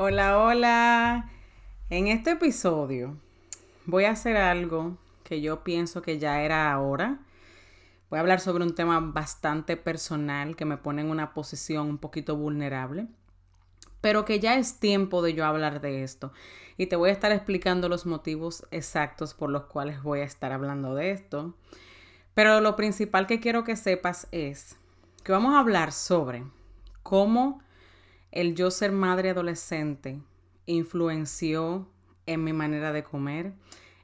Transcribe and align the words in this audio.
Hola, 0.00 0.38
hola. 0.38 1.28
En 1.90 2.06
este 2.06 2.30
episodio 2.30 3.16
voy 3.84 4.04
a 4.04 4.12
hacer 4.12 4.36
algo 4.36 4.96
que 5.24 5.40
yo 5.40 5.64
pienso 5.64 6.02
que 6.02 6.20
ya 6.20 6.40
era 6.42 6.70
ahora. 6.70 7.18
Voy 8.08 8.18
a 8.18 8.20
hablar 8.20 8.38
sobre 8.38 8.62
un 8.62 8.76
tema 8.76 9.00
bastante 9.00 9.76
personal 9.76 10.54
que 10.54 10.64
me 10.64 10.76
pone 10.76 11.02
en 11.02 11.10
una 11.10 11.34
posición 11.34 11.88
un 11.88 11.98
poquito 11.98 12.36
vulnerable, 12.36 13.08
pero 14.00 14.24
que 14.24 14.38
ya 14.38 14.54
es 14.56 14.78
tiempo 14.78 15.20
de 15.20 15.34
yo 15.34 15.44
hablar 15.44 15.80
de 15.80 16.04
esto. 16.04 16.32
Y 16.76 16.86
te 16.86 16.94
voy 16.94 17.10
a 17.10 17.14
estar 17.14 17.32
explicando 17.32 17.88
los 17.88 18.06
motivos 18.06 18.68
exactos 18.70 19.34
por 19.34 19.50
los 19.50 19.64
cuales 19.64 20.00
voy 20.04 20.20
a 20.20 20.26
estar 20.26 20.52
hablando 20.52 20.94
de 20.94 21.10
esto. 21.10 21.56
Pero 22.34 22.60
lo 22.60 22.76
principal 22.76 23.26
que 23.26 23.40
quiero 23.40 23.64
que 23.64 23.74
sepas 23.74 24.28
es 24.30 24.76
que 25.24 25.32
vamos 25.32 25.56
a 25.56 25.58
hablar 25.58 25.90
sobre 25.90 26.44
cómo 27.02 27.66
el 28.30 28.54
yo 28.54 28.70
ser 28.70 28.92
madre 28.92 29.30
adolescente 29.30 30.20
influenció 30.66 31.88
en 32.26 32.44
mi 32.44 32.52
manera 32.52 32.92
de 32.92 33.02
comer, 33.02 33.54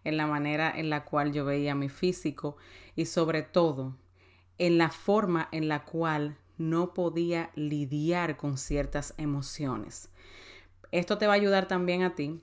en 0.03 0.17
la 0.17 0.27
manera 0.27 0.73
en 0.75 0.91
la 0.91 1.05
cual 1.05 1.33
yo 1.33 1.45
veía 1.45 1.75
mi 1.75 1.89
físico 1.89 2.57
y 2.97 3.07
sobre 3.07 3.43
todo 3.43 3.97
en 4.59 4.79
la 4.79 4.91
forma 4.91 5.49
en 5.53 5.69
la 5.69 5.85
cual 5.85 6.39
no 6.57 6.95
podía 6.95 7.51
lidiar 7.55 8.37
con 8.37 8.57
ciertas 8.57 9.15
emociones. 9.19 10.11
Esto 10.93 11.19
te 11.19 11.27
va 11.27 11.33
a 11.33 11.37
ayudar 11.37 11.67
también 11.67 12.03
a 12.03 12.15
ti 12.15 12.41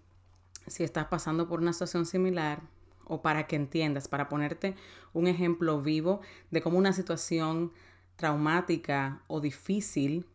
si 0.68 0.84
estás 0.84 1.06
pasando 1.06 1.48
por 1.48 1.62
una 1.62 1.74
situación 1.74 2.06
similar 2.06 2.62
o 3.06 3.22
para 3.22 3.48
que 3.48 3.56
entiendas, 3.56 4.08
para 4.08 4.30
ponerte 4.30 4.76
un 5.14 5.28
ejemplo 5.28 5.82
vivo 5.82 6.22
de 6.52 6.62
cómo 6.62 6.78
una 6.78 6.94
situación 6.94 7.72
traumática 8.16 9.24
o 9.28 9.42
difícil 9.42 10.26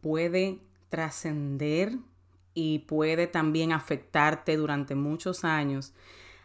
puede 0.00 0.60
trascender 0.94 1.98
y 2.54 2.78
puede 2.78 3.26
también 3.26 3.72
afectarte 3.72 4.56
durante 4.56 4.94
muchos 4.94 5.44
años 5.44 5.92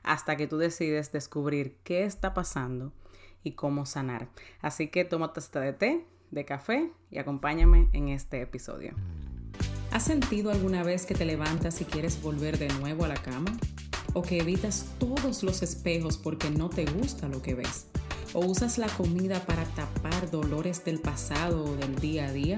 hasta 0.01 0.37
que 0.37 0.47
tú 0.47 0.57
decides 0.57 1.11
descubrir 1.11 1.77
qué 1.83 2.03
está 2.03 2.33
pasando 2.33 2.91
y 3.43 3.51
cómo 3.51 3.85
sanar. 3.85 4.27
Así 4.63 4.87
que 4.87 5.05
toma 5.05 5.33
taza 5.33 5.59
de 5.59 5.73
té, 5.73 6.07
de 6.31 6.45
café 6.45 6.91
y 7.11 7.19
acompáñame 7.19 7.89
en 7.93 8.09
este 8.09 8.41
episodio. 8.41 8.95
¿Has 9.91 10.05
sentido 10.05 10.49
alguna 10.49 10.81
vez 10.81 11.05
que 11.05 11.13
te 11.13 11.25
levantas 11.25 11.79
y 11.81 11.85
quieres 11.85 12.19
volver 12.19 12.57
de 12.57 12.69
nuevo 12.69 13.05
a 13.05 13.07
la 13.07 13.21
cama? 13.21 13.55
¿O 14.15 14.23
que 14.23 14.39
evitas 14.39 14.87
todos 14.97 15.43
los 15.43 15.61
espejos 15.61 16.17
porque 16.17 16.49
no 16.49 16.71
te 16.71 16.85
gusta 16.85 17.27
lo 17.27 17.43
que 17.43 17.53
ves? 17.53 17.85
¿O 18.33 18.43
usas 18.43 18.79
la 18.79 18.87
comida 18.87 19.45
para 19.45 19.63
tapar 19.65 20.31
dolores 20.31 20.83
del 20.83 20.99
pasado 20.99 21.65
o 21.65 21.75
del 21.75 21.97
día 21.97 22.29
a 22.29 22.33
día? 22.33 22.57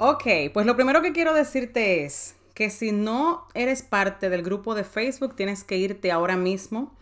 Ok, 0.00 0.28
pues 0.54 0.64
lo 0.64 0.76
primero 0.76 1.02
que 1.02 1.12
quiero 1.12 1.34
decirte 1.34 2.04
es 2.04 2.36
que 2.54 2.70
si 2.70 2.92
no 2.92 3.48
eres 3.52 3.82
parte 3.82 4.30
del 4.30 4.44
grupo 4.44 4.76
de 4.76 4.84
Facebook, 4.84 5.34
tienes 5.34 5.64
que 5.64 5.76
irte 5.76 6.12
ahora 6.12 6.36
mismo 6.36 6.94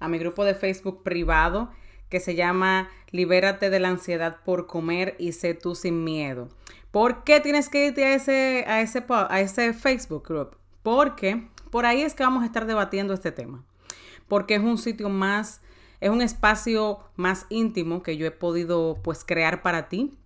a 0.00 0.08
mi 0.08 0.16
grupo 0.18 0.46
de 0.46 0.54
Facebook 0.54 1.02
privado 1.02 1.68
que 2.08 2.20
se 2.20 2.36
llama 2.36 2.88
Libérate 3.10 3.68
de 3.68 3.80
la 3.80 3.90
ansiedad 3.90 4.38
por 4.46 4.66
comer 4.66 5.14
y 5.18 5.32
sé 5.32 5.52
tú 5.52 5.74
sin 5.74 6.04
miedo. 6.04 6.48
¿Por 6.90 7.22
qué 7.22 7.40
tienes 7.40 7.68
que 7.68 7.88
irte 7.88 8.06
a 8.06 8.14
ese, 8.14 8.64
a 8.66 8.80
ese, 8.80 9.04
a 9.06 9.40
ese 9.42 9.74
Facebook 9.74 10.26
group? 10.26 10.56
Porque 10.82 11.46
por 11.70 11.84
ahí 11.84 12.00
es 12.00 12.14
que 12.14 12.22
vamos 12.22 12.44
a 12.44 12.46
estar 12.46 12.64
debatiendo 12.64 13.12
este 13.12 13.30
tema. 13.30 13.62
Porque 14.26 14.54
es 14.54 14.62
un 14.62 14.78
sitio 14.78 15.10
más, 15.10 15.60
es 16.00 16.08
un 16.08 16.22
espacio 16.22 17.00
más 17.14 17.44
íntimo 17.50 18.02
que 18.02 18.16
yo 18.16 18.26
he 18.26 18.30
podido 18.30 19.00
pues 19.02 19.22
crear 19.22 19.60
para 19.60 19.90
ti 19.90 20.16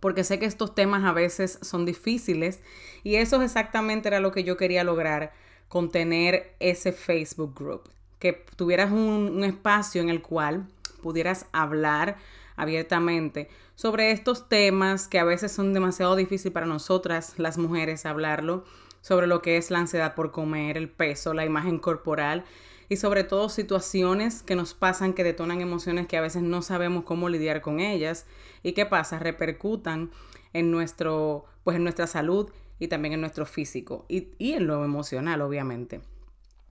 porque 0.00 0.24
sé 0.24 0.38
que 0.38 0.46
estos 0.46 0.74
temas 0.74 1.04
a 1.04 1.12
veces 1.12 1.58
son 1.62 1.84
difíciles 1.84 2.60
y 3.04 3.16
eso 3.16 3.40
exactamente 3.42 4.08
era 4.08 4.20
lo 4.20 4.32
que 4.32 4.44
yo 4.44 4.56
quería 4.56 4.84
lograr 4.84 5.32
con 5.68 5.90
tener 5.90 6.54
ese 6.60 6.92
Facebook 6.92 7.54
group, 7.54 7.88
que 8.18 8.32
tuvieras 8.56 8.92
un, 8.92 9.42
espacio 9.44 10.00
en 10.00 10.08
el 10.08 10.22
cual 10.22 10.66
pudieras 11.02 11.46
hablar 11.52 12.16
abiertamente 12.56 13.48
sobre 13.74 14.10
estos 14.10 14.48
temas 14.48 15.08
que 15.08 15.18
a 15.18 15.24
veces 15.24 15.52
son 15.52 15.74
demasiado 15.74 16.16
difíciles 16.16 16.52
para 16.52 16.66
nosotras, 16.66 17.34
las 17.36 17.58
mujeres, 17.58 18.06
hablarlo, 18.06 18.64
sobre 19.02 19.26
lo 19.26 19.42
que 19.42 19.56
es 19.56 19.70
la 19.70 19.78
ansiedad 19.78 20.14
por 20.14 20.32
comer, 20.32 20.76
el 20.76 20.88
peso, 20.88 21.34
la 21.34 21.44
imagen 21.44 21.78
corporal 21.78 22.44
y 22.88 22.96
sobre 22.96 23.24
todo 23.24 23.48
situaciones 23.48 24.42
que 24.42 24.56
nos 24.56 24.74
pasan 24.74 25.12
que 25.12 25.24
detonan 25.24 25.60
emociones 25.60 26.06
que 26.06 26.16
a 26.16 26.20
veces 26.20 26.42
no 26.42 26.62
sabemos 26.62 27.04
cómo 27.04 27.28
lidiar 27.28 27.60
con 27.60 27.80
ellas 27.80 28.26
y 28.62 28.72
qué 28.72 28.86
pasa, 28.86 29.18
repercutan 29.18 30.10
en 30.52 30.70
nuestro, 30.70 31.44
pues 31.64 31.76
en 31.76 31.82
nuestra 31.82 32.06
salud 32.06 32.50
y 32.78 32.88
también 32.88 33.14
en 33.14 33.20
nuestro 33.20 33.46
físico 33.46 34.04
y, 34.08 34.28
y 34.38 34.52
en 34.52 34.66
lo 34.66 34.84
emocional, 34.84 35.40
obviamente. 35.40 36.00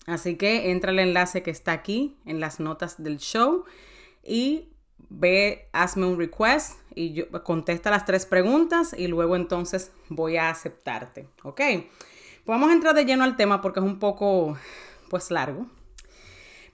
Así 0.05 0.35
que 0.35 0.71
entra 0.71 0.91
el 0.91 0.99
enlace 0.99 1.43
que 1.43 1.51
está 1.51 1.71
aquí 1.71 2.15
en 2.25 2.39
las 2.39 2.59
notas 2.59 3.01
del 3.01 3.17
show 3.17 3.65
y 4.23 4.69
ve, 5.09 5.67
hazme 5.73 6.05
un 6.05 6.17
request 6.17 6.79
y 6.93 7.13
yo 7.13 7.25
contesta 7.43 7.89
las 7.89 8.05
tres 8.05 8.25
preguntas 8.25 8.95
y 8.97 9.07
luego 9.07 9.35
entonces 9.35 9.91
voy 10.09 10.37
a 10.37 10.49
aceptarte, 10.49 11.27
¿ok? 11.43 11.57
Pues 11.57 12.59
vamos 12.59 12.69
a 12.69 12.73
entrar 12.73 12.93
de 12.93 13.05
lleno 13.05 13.23
al 13.23 13.35
tema 13.35 13.61
porque 13.61 13.79
es 13.79 13.85
un 13.85 13.97
poco, 13.97 14.57
pues 15.09 15.31
largo 15.31 15.67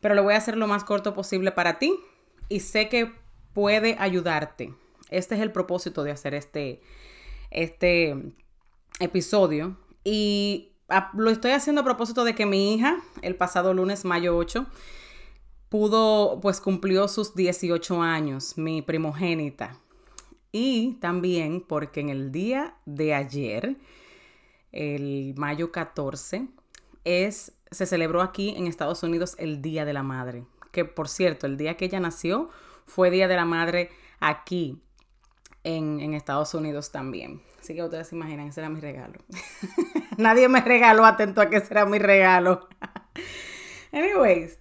pero 0.02 0.16
lo 0.16 0.24
voy 0.24 0.34
a 0.34 0.38
hacer 0.38 0.58
lo 0.58 0.68
más 0.68 0.84
corto 0.84 1.14
posible 1.14 1.52
para 1.52 1.80
ti 1.80 1.96
y 2.50 2.60
sé 2.60 2.90
que 2.90 3.14
puede 3.54 3.96
ayudarte. 4.00 4.74
Este 5.10 5.36
es 5.36 5.42
el 5.42 5.52
propósito 5.52 6.04
de 6.04 6.12
hacer 6.12 6.34
este, 6.34 6.82
este 7.50 8.34
episodio 9.00 9.78
y 10.04 10.72
lo 11.14 11.30
estoy 11.30 11.52
haciendo 11.52 11.82
a 11.82 11.86
propósito 11.86 12.24
de 12.24 12.36
que 12.36 12.46
mi 12.46 12.74
hija, 12.74 12.98
el 13.22 13.36
pasado 13.36 13.74
lunes, 13.74 14.04
mayo 14.04 14.36
8, 14.36 14.66
pudo, 15.70 16.40
pues 16.42 16.60
cumplió 16.60 17.08
sus 17.08 17.34
18 17.36 18.02
años, 18.02 18.58
mi 18.58 18.82
primogénita. 18.82 19.80
Y 20.52 20.98
también 21.00 21.62
porque 21.62 22.02
en 22.02 22.10
el 22.10 22.32
día 22.32 22.76
de 22.86 23.14
ayer, 23.14 23.78
el 24.74 25.34
mayo 25.38 25.72
14, 25.72 26.48
es 27.06 27.54
se 27.72 27.86
celebró 27.86 28.22
aquí 28.22 28.54
en 28.58 28.68
Estados 28.68 29.02
Unidos 29.02 29.36
el 29.40 29.62
Día 29.62 29.86
de 29.86 29.94
la 29.94 30.04
Madre. 30.04 30.44
Que 30.72 30.84
por 30.84 31.08
cierto, 31.08 31.48
el 31.48 31.58
día 31.58 31.78
que 31.78 31.86
ella 31.86 32.02
nació 32.02 32.50
fue 32.86 33.10
Día 33.10 33.30
de 33.30 33.36
la 33.38 33.46
Madre 33.46 33.90
aquí 34.20 34.82
en, 35.64 36.14
Estados 36.14 36.54
Unidos 36.54 36.92
también. 36.92 37.42
Así 37.60 37.74
que 37.74 37.84
ustedes 37.84 38.10
se 38.10 38.16
imaginan, 38.16 38.48
ese 38.48 38.60
era 38.60 38.70
mi 38.70 38.82
regalo. 38.82 39.20
Nadie 40.18 40.50
me 40.50 40.62
regaló, 40.62 41.06
atento 41.06 41.40
a 41.40 41.50
que 41.50 41.62
será 41.62 41.86
mi 41.86 41.98
regalo. 41.98 42.68
Anyways, 43.94 44.58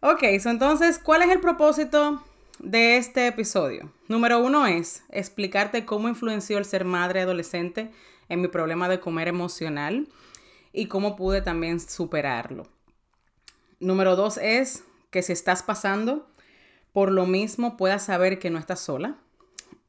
ok, 0.00 0.22
so 0.40 0.50
entonces, 0.50 0.98
¿cuál 0.98 1.22
es 1.22 1.30
el 1.30 1.40
propósito 1.40 2.22
de 2.60 2.96
este 2.96 3.26
episodio? 3.26 3.90
Número 4.08 4.38
uno 4.38 4.66
es 4.66 5.02
explicarte 5.10 5.84
cómo 5.84 6.08
influenció 6.08 6.56
el 6.56 6.64
ser 6.64 6.84
madre 6.84 7.22
adolescente 7.22 7.90
en 8.28 8.40
mi 8.40 8.48
problema 8.48 8.88
de 8.88 9.00
comer 9.00 9.28
emocional 9.28 10.08
y 10.74 10.86
cómo 10.86 11.16
pude 11.16 11.40
también 11.40 11.80
superarlo. 11.80 12.66
Número 13.80 14.16
dos 14.16 14.38
es 14.38 14.84
que 15.10 15.22
si 15.22 15.32
estás 15.32 15.62
pasando 15.62 16.26
por 16.92 17.10
lo 17.10 17.26
mismo 17.26 17.76
puedas 17.76 18.04
saber 18.04 18.38
que 18.38 18.50
no 18.50 18.58
estás 18.58 18.80
sola 18.80 19.16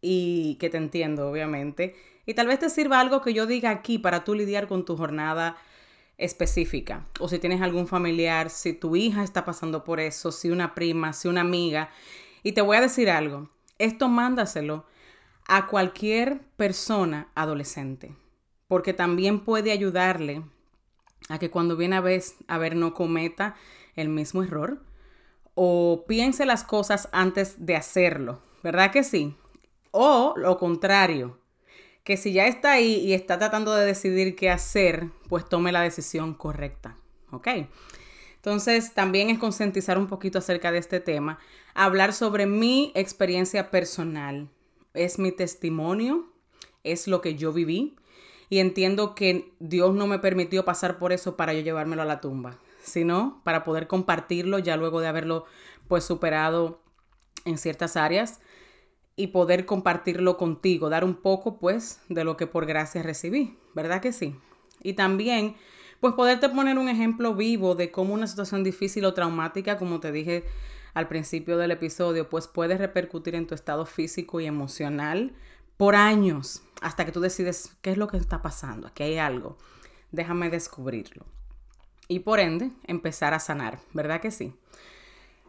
y 0.02 0.56
que 0.56 0.70
te 0.70 0.78
entiendo, 0.78 1.30
obviamente. 1.30 1.96
Y 2.26 2.36
tal 2.36 2.48
vez 2.48 2.60
te 2.60 2.70
sirva 2.70 3.00
algo 3.00 3.22
que 3.22 3.34
yo 3.34 3.48
diga 3.48 3.72
aquí 3.72 3.98
para 3.98 4.24
tú 4.24 4.36
lidiar 4.36 4.68
con 4.68 4.86
tu 4.86 4.96
jornada 4.96 5.58
específica. 6.18 7.06
O 7.20 7.28
si 7.28 7.40
tienes 7.40 7.62
algún 7.62 7.88
familiar, 7.88 8.50
si 8.50 8.74
tu 8.74 8.96
hija 8.96 9.24
está 9.24 9.44
pasando 9.46 9.84
por 9.84 10.00
eso, 10.00 10.32
si 10.32 10.50
una 10.50 10.76
prima, 10.76 11.14
si 11.14 11.28
una 11.28 11.42
amiga. 11.42 11.90
Y 12.44 12.52
te 12.52 12.62
voy 12.62 12.78
a 12.78 12.82
decir 12.82 13.10
algo, 13.10 13.50
esto 13.80 14.08
mándaselo 14.08 14.86
a 15.48 15.68
cualquier 15.68 16.42
persona 16.58 17.30
adolescente, 17.36 18.16
porque 18.68 18.94
también 18.94 19.40
puede 19.40 19.72
ayudarle 19.72 20.44
a 21.30 21.40
que 21.40 21.50
cuando 21.50 21.76
viene 21.76 21.96
a 21.96 22.02
ver, 22.02 22.22
a 22.48 22.58
ver 22.58 22.76
no 22.76 22.94
cometa 22.94 23.56
el 23.96 24.10
mismo 24.10 24.44
error 24.44 24.84
o 25.54 26.06
piense 26.08 26.46
las 26.46 26.64
cosas 26.64 27.10
antes 27.12 27.66
de 27.66 27.76
hacerlo, 27.76 28.42
¿verdad 28.64 28.92
que 28.92 29.04
sí? 29.04 29.36
O 29.92 30.34
lo 30.38 30.58
contrario, 30.58 31.40
que 32.04 32.18
si 32.18 32.34
ya 32.34 32.46
está 32.48 32.74
ahí 32.74 32.96
y 32.98 33.14
está 33.14 33.40
tratando 33.40 33.74
de 33.74 33.86
decidir 33.86 34.36
qué 34.36 34.50
hacer, 34.50 35.10
pues 35.30 35.48
tome 35.48 35.72
la 35.72 35.82
decisión 35.82 36.34
correcta, 36.34 36.98
¿ok? 37.32 37.48
Entonces, 38.36 38.94
también 38.94 39.32
es 39.32 39.40
concientizar 39.40 39.98
un 39.98 40.06
poquito 40.06 40.38
acerca 40.38 40.72
de 40.72 40.78
este 40.78 41.00
tema, 41.00 41.40
hablar 41.74 42.14
sobre 42.14 42.46
mi 42.46 42.92
experiencia 42.94 43.72
personal, 43.72 44.50
es 44.94 45.18
mi 45.18 45.32
testimonio, 45.32 46.32
es 46.84 47.08
lo 47.08 47.22
que 47.22 47.36
yo 47.36 47.52
viví 47.54 47.96
y 48.50 48.60
entiendo 48.60 49.16
que 49.16 49.54
Dios 49.60 49.94
no 49.94 50.08
me 50.08 50.20
permitió 50.20 50.66
pasar 50.66 50.98
por 50.98 51.12
eso 51.12 51.36
para 51.36 51.54
yo 51.54 51.62
llevármelo 51.62 52.02
a 52.02 52.06
la 52.06 52.22
tumba, 52.22 52.58
sino 52.82 53.42
para 53.44 53.64
poder 53.64 53.88
compartirlo 53.88 54.60
ya 54.60 54.78
luego 54.78 55.02
de 55.02 55.08
haberlo 55.08 55.46
pues 55.88 56.04
superado 56.04 56.82
en 57.46 57.58
ciertas 57.58 57.96
áreas 57.98 58.40
y 59.16 59.28
poder 59.28 59.66
compartirlo 59.66 60.38
contigo, 60.38 60.90
dar 60.90 61.04
un 61.04 61.16
poco 61.16 61.58
pues 61.58 62.02
de 62.10 62.24
lo 62.24 62.38
que 62.38 62.48
por 62.48 62.66
gracia 62.66 63.02
recibí, 63.02 63.58
¿verdad 63.74 64.02
que 64.02 64.12
sí? 64.12 64.36
Y 64.84 64.94
también 64.94 65.56
pues 66.00 66.14
poderte 66.14 66.50
poner 66.50 66.78
un 66.78 66.90
ejemplo 66.90 67.34
vivo 67.34 67.76
de 67.76 67.92
cómo 67.92 68.14
una 68.14 68.28
situación 68.28 68.64
difícil 68.64 69.06
o 69.06 69.14
traumática, 69.14 69.78
como 69.78 70.00
te 70.00 70.12
dije 70.12 70.44
al 70.94 71.08
principio 71.08 71.58
del 71.58 71.72
episodio, 71.72 72.30
pues 72.30 72.48
puede 72.48 72.78
repercutir 72.78 73.36
en 73.36 73.48
tu 73.48 73.56
estado 73.56 73.86
físico 73.86 74.40
y 74.40 74.46
emocional 74.46 75.34
por 75.78 75.96
años, 75.96 76.64
hasta 76.82 77.06
que 77.06 77.12
tú 77.12 77.20
decides 77.20 77.76
qué 77.82 77.92
es 77.92 77.98
lo 77.98 78.08
que 78.08 78.18
está 78.18 78.42
pasando, 78.42 78.88
aquí 78.88 79.04
hay 79.04 79.18
algo, 79.18 79.58
déjame 80.12 80.50
descubrirlo. 80.50 81.26
Y 82.08 82.20
por 82.20 82.40
ende, 82.40 82.72
empezar 82.86 83.34
a 83.34 83.40
sanar, 83.40 83.80
¿verdad 83.94 84.22
que 84.22 84.32
sí? 84.32 84.54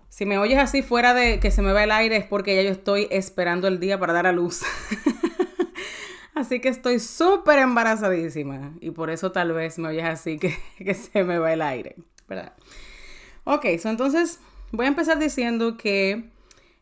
Si 0.09 0.25
me 0.25 0.39
oyes 0.39 0.59
así 0.59 0.83
fuera 0.83 1.13
de 1.13 1.41
que 1.41 1.51
se 1.51 1.61
me 1.61 1.73
va 1.73 1.85
el 1.85 1.91
aire 1.91 2.17
es 2.17 2.25
porque 2.25 2.57
ya 2.57 2.63
yo 2.63 2.71
estoy 2.71 3.09
esperando 3.11 3.69
el 3.69 3.81
día 3.81 3.99
para 3.99 4.15
dar 4.15 4.27
a 4.27 4.33
luz. 4.33 4.63
así 6.35 6.61
que 6.61 6.69
estoy 6.69 7.01
súper 7.01 7.59
embarazadísima 7.59 8.73
y 8.81 8.93
por 8.93 9.11
eso 9.11 9.33
tal 9.33 9.53
vez 9.53 9.79
me 9.79 9.89
oyes 9.89 10.05
así 10.05 10.39
que, 10.39 10.57
que 10.79 10.95
se 10.95 11.23
me 11.25 11.39
va 11.39 11.53
el 11.53 11.61
aire, 11.61 11.97
¿verdad? 12.29 12.55
Ok, 13.45 13.65
entonces 13.85 14.41
voy 14.73 14.87
a 14.87 14.89
empezar 14.89 15.19
diciendo 15.19 15.77
que 15.77 16.31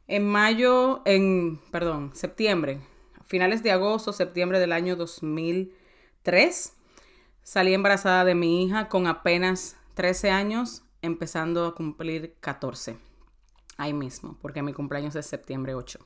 en 0.07 0.27
mayo, 0.27 1.03
en, 1.05 1.59
perdón, 1.71 2.11
septiembre, 2.15 2.79
finales 3.27 3.63
de 3.63 3.73
agosto, 3.73 4.13
septiembre 4.13 4.59
del 4.59 4.73
año 4.73 4.97
2003, 4.97 6.73
salí 7.43 7.75
embarazada 7.75 8.25
de 8.25 8.35
mi 8.35 8.65
hija 8.65 8.89
con 8.89 9.07
apenas 9.07 9.77
13 9.95 10.31
años, 10.31 10.83
empezando 11.03 11.67
a 11.67 11.75
cumplir 11.75 12.35
14 12.41 12.97
ahí 13.77 13.93
mismo, 13.93 14.39
porque 14.41 14.63
mi 14.63 14.73
cumpleaños 14.73 15.17
es 15.17 15.27
septiembre 15.27 15.75
8. 15.75 15.99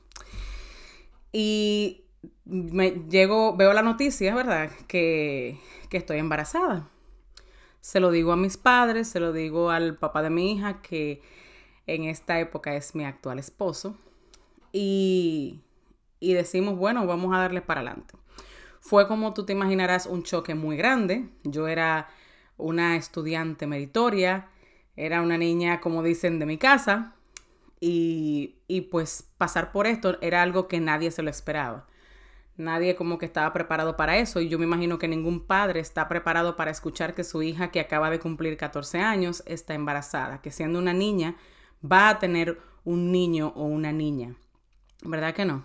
Y 1.31 2.05
me 2.45 2.91
llego, 3.09 3.55
veo 3.55 3.73
la 3.73 3.81
noticia, 3.81 4.33
¿verdad? 4.35 4.71
Que, 4.87 5.59
que 5.89 5.97
estoy 5.97 6.17
embarazada. 6.17 6.89
Se 7.81 7.99
lo 7.99 8.11
digo 8.11 8.31
a 8.31 8.37
mis 8.37 8.57
padres, 8.57 9.07
se 9.07 9.19
lo 9.19 9.31
digo 9.31 9.69
al 9.69 9.97
papá 9.97 10.21
de 10.21 10.29
mi 10.29 10.53
hija, 10.53 10.81
que 10.81 11.21
en 11.87 12.03
esta 12.03 12.39
época 12.39 12.75
es 12.75 12.95
mi 12.95 13.05
actual 13.05 13.39
esposo. 13.39 13.95
Y, 14.71 15.61
y 16.19 16.33
decimos, 16.33 16.77
bueno, 16.77 17.05
vamos 17.07 17.35
a 17.35 17.39
darle 17.39 17.61
para 17.61 17.81
adelante. 17.81 18.15
Fue 18.79 19.07
como 19.07 19.33
tú 19.33 19.45
te 19.45 19.53
imaginarás 19.53 20.05
un 20.05 20.23
choque 20.23 20.55
muy 20.55 20.77
grande. 20.77 21.29
Yo 21.43 21.67
era 21.67 22.09
una 22.57 22.95
estudiante 22.95 23.67
meritoria, 23.67 24.49
era 24.95 25.21
una 25.21 25.37
niña, 25.37 25.79
como 25.79 26.03
dicen, 26.03 26.39
de 26.39 26.45
mi 26.45 26.57
casa, 26.57 27.15
y, 27.79 28.55
pues 28.91 29.29
pasar 29.37 29.71
por 29.71 29.87
esto 29.87 30.17
era 30.21 30.41
algo 30.41 30.67
que 30.67 30.79
nadie 30.79 31.11
se 31.11 31.23
lo 31.23 31.29
esperaba. 31.29 31.87
Nadie 32.57 32.95
como 32.95 33.17
que 33.17 33.25
estaba 33.25 33.53
preparado 33.53 33.95
para 33.95 34.17
eso 34.17 34.41
y 34.41 34.49
yo 34.49 34.59
me 34.59 34.65
imagino 34.65 34.99
que 34.99 35.07
ningún 35.07 35.45
padre 35.47 35.79
está 35.79 36.09
preparado 36.09 36.57
para 36.57 36.71
escuchar 36.71 37.15
que 37.15 37.23
su 37.23 37.41
hija 37.41 37.71
que 37.71 37.79
acaba 37.79 38.09
de 38.09 38.19
cumplir 38.19 38.57
14 38.57 38.99
años 38.99 39.43
está 39.45 39.75
embarazada, 39.75 40.41
que 40.41 40.51
siendo 40.51 40.77
una 40.77 40.91
niña 40.91 41.37
va 41.89 42.09
a 42.09 42.19
tener 42.19 42.59
un 42.83 43.13
niño 43.13 43.53
o 43.55 43.63
una 43.63 43.93
niña. 43.93 44.35
¿Verdad 45.03 45.33
que 45.33 45.45
no? 45.45 45.63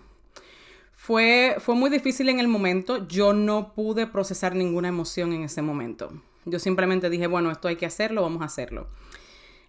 Fue, 1.05 1.57
fue 1.59 1.75
muy 1.75 1.91
difícil 1.91 2.29
en 2.29 2.39
el 2.39 2.47
momento, 2.47 3.07
yo 3.07 3.31
no 3.31 3.75
pude 3.75 4.07
procesar 4.07 4.55
ninguna 4.55 4.87
emoción 4.87 5.33
en 5.33 5.43
ese 5.43 5.61
momento. 5.61 6.11
Yo 6.45 6.57
simplemente 6.57 7.11
dije, 7.11 7.27
bueno, 7.27 7.51
esto 7.51 7.67
hay 7.67 7.75
que 7.75 7.85
hacerlo, 7.85 8.23
vamos 8.23 8.41
a 8.41 8.45
hacerlo. 8.45 8.87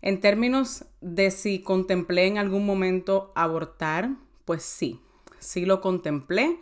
En 0.01 0.23
términos 0.23 0.87
de 1.03 1.31
si 1.31 1.59
contemplé 1.59 2.27
en 2.27 2.39
algún 2.39 2.65
momento 2.65 3.33
abortar, 3.35 4.13
pues 4.47 4.63
sí, 4.63 4.99
sí 5.39 5.67
lo 5.67 5.83
contemplé. 5.83 6.59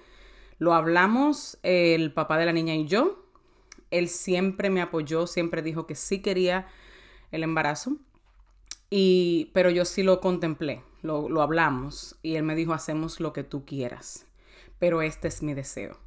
Lo 0.58 0.74
hablamos 0.74 1.56
el 1.62 2.12
papá 2.12 2.36
de 2.36 2.46
la 2.46 2.52
niña 2.52 2.74
y 2.74 2.88
yo. 2.88 3.22
Él 3.92 4.08
siempre 4.08 4.70
me 4.70 4.82
apoyó, 4.82 5.28
siempre 5.28 5.62
dijo 5.62 5.86
que 5.86 5.94
sí 5.94 6.20
quería 6.20 6.66
el 7.30 7.44
embarazo. 7.44 7.98
Y, 8.90 9.52
pero 9.54 9.70
yo 9.70 9.84
sí 9.84 10.02
lo 10.02 10.20
contemplé, 10.20 10.82
lo, 11.02 11.28
lo 11.28 11.42
hablamos 11.42 12.16
y 12.22 12.34
él 12.34 12.42
me 12.42 12.56
dijo, 12.56 12.72
hacemos 12.72 13.20
lo 13.20 13.32
que 13.32 13.44
tú 13.44 13.64
quieras, 13.64 14.26
pero 14.78 15.02
este 15.02 15.28
es 15.28 15.42
mi 15.42 15.54
deseo. 15.54 15.98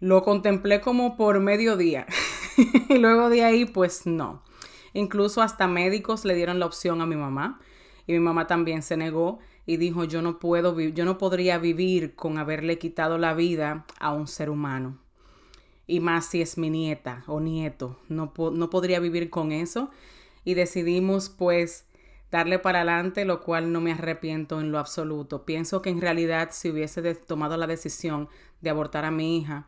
Lo 0.00 0.22
contemplé 0.22 0.80
como 0.80 1.16
por 1.16 1.40
medio 1.40 1.76
día 1.76 2.06
y 2.88 2.98
luego 2.98 3.30
de 3.30 3.44
ahí, 3.44 3.64
pues 3.64 4.06
no. 4.06 4.42
Incluso 4.92 5.42
hasta 5.42 5.66
médicos 5.66 6.24
le 6.24 6.34
dieron 6.34 6.58
la 6.58 6.66
opción 6.66 7.00
a 7.00 7.06
mi 7.06 7.16
mamá 7.16 7.60
y 8.06 8.12
mi 8.12 8.20
mamá 8.20 8.46
también 8.46 8.82
se 8.82 8.96
negó 8.96 9.38
y 9.66 9.76
dijo, 9.76 10.04
yo 10.04 10.20
no 10.22 10.38
puedo, 10.38 10.78
yo 10.78 11.04
no 11.04 11.18
podría 11.18 11.58
vivir 11.58 12.14
con 12.14 12.38
haberle 12.38 12.78
quitado 12.78 13.18
la 13.18 13.34
vida 13.34 13.86
a 13.98 14.12
un 14.12 14.26
ser 14.26 14.50
humano. 14.50 14.98
Y 15.86 16.00
más 16.00 16.26
si 16.26 16.42
es 16.42 16.58
mi 16.58 16.70
nieta 16.70 17.24
o 17.26 17.40
nieto, 17.40 17.98
no, 18.08 18.32
no 18.36 18.70
podría 18.70 19.00
vivir 19.00 19.30
con 19.30 19.52
eso. 19.52 19.90
Y 20.44 20.54
decidimos 20.54 21.28
pues 21.30 21.86
darle 22.30 22.58
para 22.58 22.80
adelante, 22.80 23.24
lo 23.24 23.40
cual 23.40 23.72
no 23.72 23.80
me 23.80 23.92
arrepiento 23.92 24.60
en 24.60 24.72
lo 24.72 24.78
absoluto. 24.78 25.44
Pienso 25.44 25.82
que 25.82 25.90
en 25.90 26.00
realidad 26.00 26.50
si 26.52 26.70
hubiese 26.70 27.14
tomado 27.14 27.56
la 27.56 27.66
decisión 27.66 28.28
de 28.60 28.70
abortar 28.70 29.04
a 29.04 29.10
mi 29.10 29.38
hija, 29.38 29.66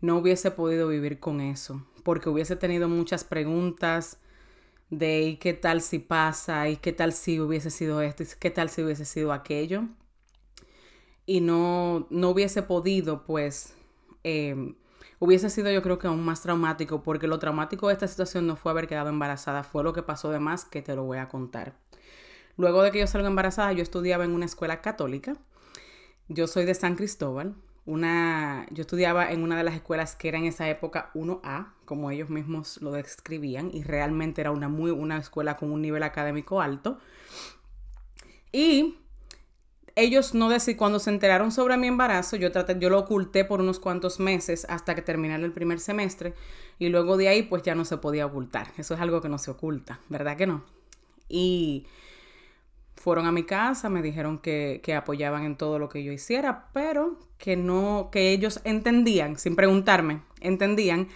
no 0.00 0.18
hubiese 0.18 0.50
podido 0.50 0.88
vivir 0.88 1.18
con 1.18 1.40
eso, 1.40 1.86
porque 2.02 2.28
hubiese 2.28 2.56
tenido 2.56 2.88
muchas 2.88 3.24
preguntas, 3.24 4.18
de 4.90 5.38
qué 5.40 5.54
tal 5.54 5.80
si 5.80 5.98
pasa 5.98 6.68
y 6.68 6.76
qué 6.76 6.92
tal 6.92 7.12
si 7.12 7.40
hubiese 7.40 7.70
sido 7.70 8.00
esto 8.02 8.22
y 8.22 8.26
qué 8.38 8.50
tal 8.50 8.68
si 8.68 8.82
hubiese 8.82 9.04
sido 9.04 9.32
aquello. 9.32 9.84
Y 11.26 11.40
no, 11.40 12.06
no 12.10 12.30
hubiese 12.30 12.62
podido, 12.62 13.24
pues, 13.24 13.74
em, 14.24 14.76
hubiese 15.24 15.48
sido 15.48 15.70
yo 15.70 15.82
creo 15.82 15.98
que 15.98 16.06
aún 16.06 16.22
más 16.22 16.42
traumático, 16.42 17.02
porque 17.02 17.26
lo 17.26 17.38
traumático 17.38 17.88
de 17.88 17.94
esta 17.94 18.06
situación 18.06 18.46
no 18.46 18.56
fue 18.56 18.72
haber 18.72 18.86
quedado 18.86 19.08
embarazada, 19.08 19.64
fue 19.64 19.82
lo 19.82 19.94
que 19.94 20.02
pasó 20.02 20.30
de 20.30 20.38
más 20.38 20.66
que 20.66 20.82
te 20.82 20.94
lo 20.94 21.04
voy 21.04 21.18
a 21.18 21.28
contar. 21.28 21.74
Luego 22.58 22.82
de 22.82 22.92
que 22.92 23.00
yo 23.00 23.06
salgo 23.06 23.26
embarazada, 23.26 23.72
yo 23.72 23.82
estudiaba 23.82 24.24
en 24.24 24.32
una 24.32 24.44
escuela 24.44 24.82
católica. 24.82 25.36
Yo 26.28 26.46
soy 26.46 26.66
de 26.66 26.74
San 26.74 26.94
Cristóbal, 26.94 27.54
una, 27.86 28.66
yo 28.70 28.82
estudiaba 28.82 29.30
en 29.30 29.42
una 29.42 29.56
de 29.56 29.64
las 29.64 29.74
escuelas 29.74 30.14
que 30.14 30.28
era 30.28 30.38
en 30.38 30.44
esa 30.44 30.68
época 30.68 31.10
1A, 31.14 31.72
como 31.84 32.10
ellos 32.10 32.30
mismos 32.30 32.80
lo 32.80 32.92
describían, 32.92 33.70
y 33.72 33.82
realmente 33.82 34.42
era 34.42 34.50
una, 34.50 34.68
muy, 34.68 34.90
una 34.90 35.18
escuela 35.18 35.56
con 35.56 35.70
un 35.70 35.82
nivel 35.82 36.02
académico 36.02 36.60
alto. 36.60 36.98
Y 38.52 38.98
ellos 39.96 40.34
no 40.34 40.48
decían, 40.48 40.76
cuando 40.76 40.98
se 40.98 41.10
enteraron 41.10 41.52
sobre 41.52 41.76
mi 41.76 41.86
embarazo, 41.86 42.36
yo, 42.36 42.50
traté, 42.50 42.76
yo 42.78 42.90
lo 42.90 42.98
oculté 42.98 43.44
por 43.44 43.60
unos 43.60 43.78
cuantos 43.78 44.18
meses 44.18 44.66
hasta 44.68 44.94
que 44.94 45.02
terminara 45.02 45.44
el 45.44 45.52
primer 45.52 45.80
semestre, 45.80 46.34
y 46.78 46.88
luego 46.88 47.16
de 47.16 47.28
ahí 47.28 47.42
pues 47.42 47.62
ya 47.62 47.74
no 47.74 47.84
se 47.84 47.98
podía 47.98 48.26
ocultar. 48.26 48.68
Eso 48.76 48.94
es 48.94 49.00
algo 49.00 49.20
que 49.20 49.28
no 49.28 49.38
se 49.38 49.50
oculta, 49.50 50.00
¿verdad 50.08 50.36
que 50.36 50.46
no? 50.46 50.64
Y 51.28 51.86
fueron 52.96 53.26
a 53.26 53.32
mi 53.32 53.44
casa, 53.44 53.88
me 53.88 54.02
dijeron 54.02 54.38
que, 54.38 54.80
que, 54.82 54.94
apoyaban 54.94 55.44
en 55.44 55.56
todo 55.56 55.78
lo 55.78 55.88
que 55.88 56.02
yo 56.02 56.10
hiciera, 56.10 56.68
pero 56.72 57.18
que 57.38 57.56
no, 57.56 58.08
que 58.10 58.32
ellos 58.32 58.60
entendían, 58.64 59.38
sin 59.38 59.54
preguntarme, 59.56 60.22
entendían 60.40 61.08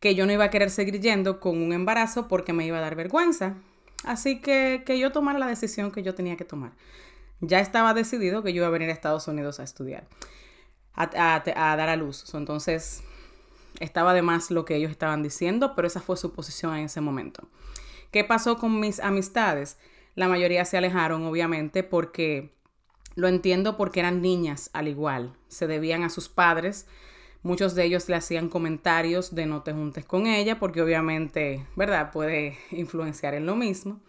que 0.00 0.14
yo 0.14 0.26
no 0.26 0.32
iba 0.32 0.44
a 0.44 0.50
querer 0.50 0.70
seguir 0.70 1.00
yendo 1.00 1.40
con 1.40 1.60
un 1.62 1.72
embarazo 1.72 2.28
porque 2.28 2.52
me 2.52 2.66
iba 2.66 2.78
a 2.78 2.80
dar 2.80 2.94
vergüenza. 2.94 3.56
Así 4.04 4.40
que, 4.40 4.82
que 4.86 4.98
yo 4.98 5.12
tomara 5.12 5.38
la 5.38 5.46
decisión 5.46 5.92
que 5.92 6.02
yo 6.02 6.14
tenía 6.14 6.36
que 6.36 6.44
tomar. 6.44 6.72
Ya 7.40 7.60
estaba 7.60 7.94
decidido 7.94 8.42
que 8.42 8.52
yo 8.52 8.58
iba 8.58 8.66
a 8.66 8.70
venir 8.70 8.90
a 8.90 8.92
Estados 8.92 9.26
Unidos 9.28 9.60
a 9.60 9.62
estudiar, 9.62 10.06
a, 10.94 11.42
dar 11.44 11.88
a 11.88 11.96
luz. 11.96 12.34
Entonces, 12.34 13.02
estaba 13.80 14.12
de 14.12 14.22
más 14.22 14.50
lo 14.50 14.64
que 14.64 14.76
ellos 14.76 14.90
estaban 14.90 15.22
diciendo, 15.22 15.74
pero 15.74 15.86
esa 15.88 16.00
fue 16.00 16.16
su 16.16 16.32
posición 16.32 16.76
en 16.76 16.84
ese 16.84 17.00
momento. 17.00 17.48
¿Qué 18.10 18.24
pasó 18.24 18.58
con 18.58 18.80
mis 18.80 19.00
amistades? 19.00 19.78
La 20.14 20.28
mayoría 20.28 20.64
se 20.64 20.76
alejaron, 20.76 21.24
obviamente, 21.24 21.82
porque 21.82 22.52
lo 23.14 23.28
entiendo 23.28 23.76
porque 23.76 24.00
eran 24.00 24.20
niñas 24.20 24.70
al 24.72 24.88
igual, 24.88 25.36
se 25.48 25.66
debían 25.66 26.02
a 26.02 26.10
sus 26.10 26.28
padres. 26.28 26.86
Muchos 27.42 27.74
de 27.74 27.84
ellos 27.84 28.08
le 28.08 28.16
hacían 28.16 28.50
comentarios 28.50 29.34
de 29.34 29.46
no 29.46 29.62
te 29.62 29.72
juntes 29.72 30.04
con 30.04 30.26
ella 30.26 30.58
porque 30.58 30.82
obviamente, 30.82 31.66
¿verdad? 31.74 32.10
Puede 32.12 32.58
influenciar 32.70 33.32
en 33.34 33.46
lo 33.46 33.56
mismo. 33.56 34.00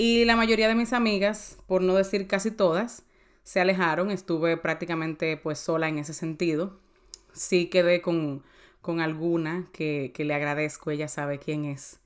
Y 0.00 0.24
la 0.26 0.36
mayoría 0.36 0.68
de 0.68 0.76
mis 0.76 0.92
amigas, 0.92 1.58
por 1.66 1.82
no 1.82 1.96
decir 1.96 2.28
casi 2.28 2.52
todas, 2.52 3.02
se 3.42 3.58
alejaron. 3.58 4.12
Estuve 4.12 4.56
prácticamente 4.56 5.36
pues 5.36 5.58
sola 5.58 5.88
en 5.88 5.98
ese 5.98 6.14
sentido. 6.14 6.78
Sí 7.32 7.66
quedé 7.66 8.00
con, 8.00 8.44
con 8.80 9.00
alguna 9.00 9.66
que, 9.72 10.12
que 10.14 10.24
le 10.24 10.34
agradezco, 10.34 10.92
ella 10.92 11.08
sabe 11.08 11.40
quién 11.40 11.64
es 11.64 11.98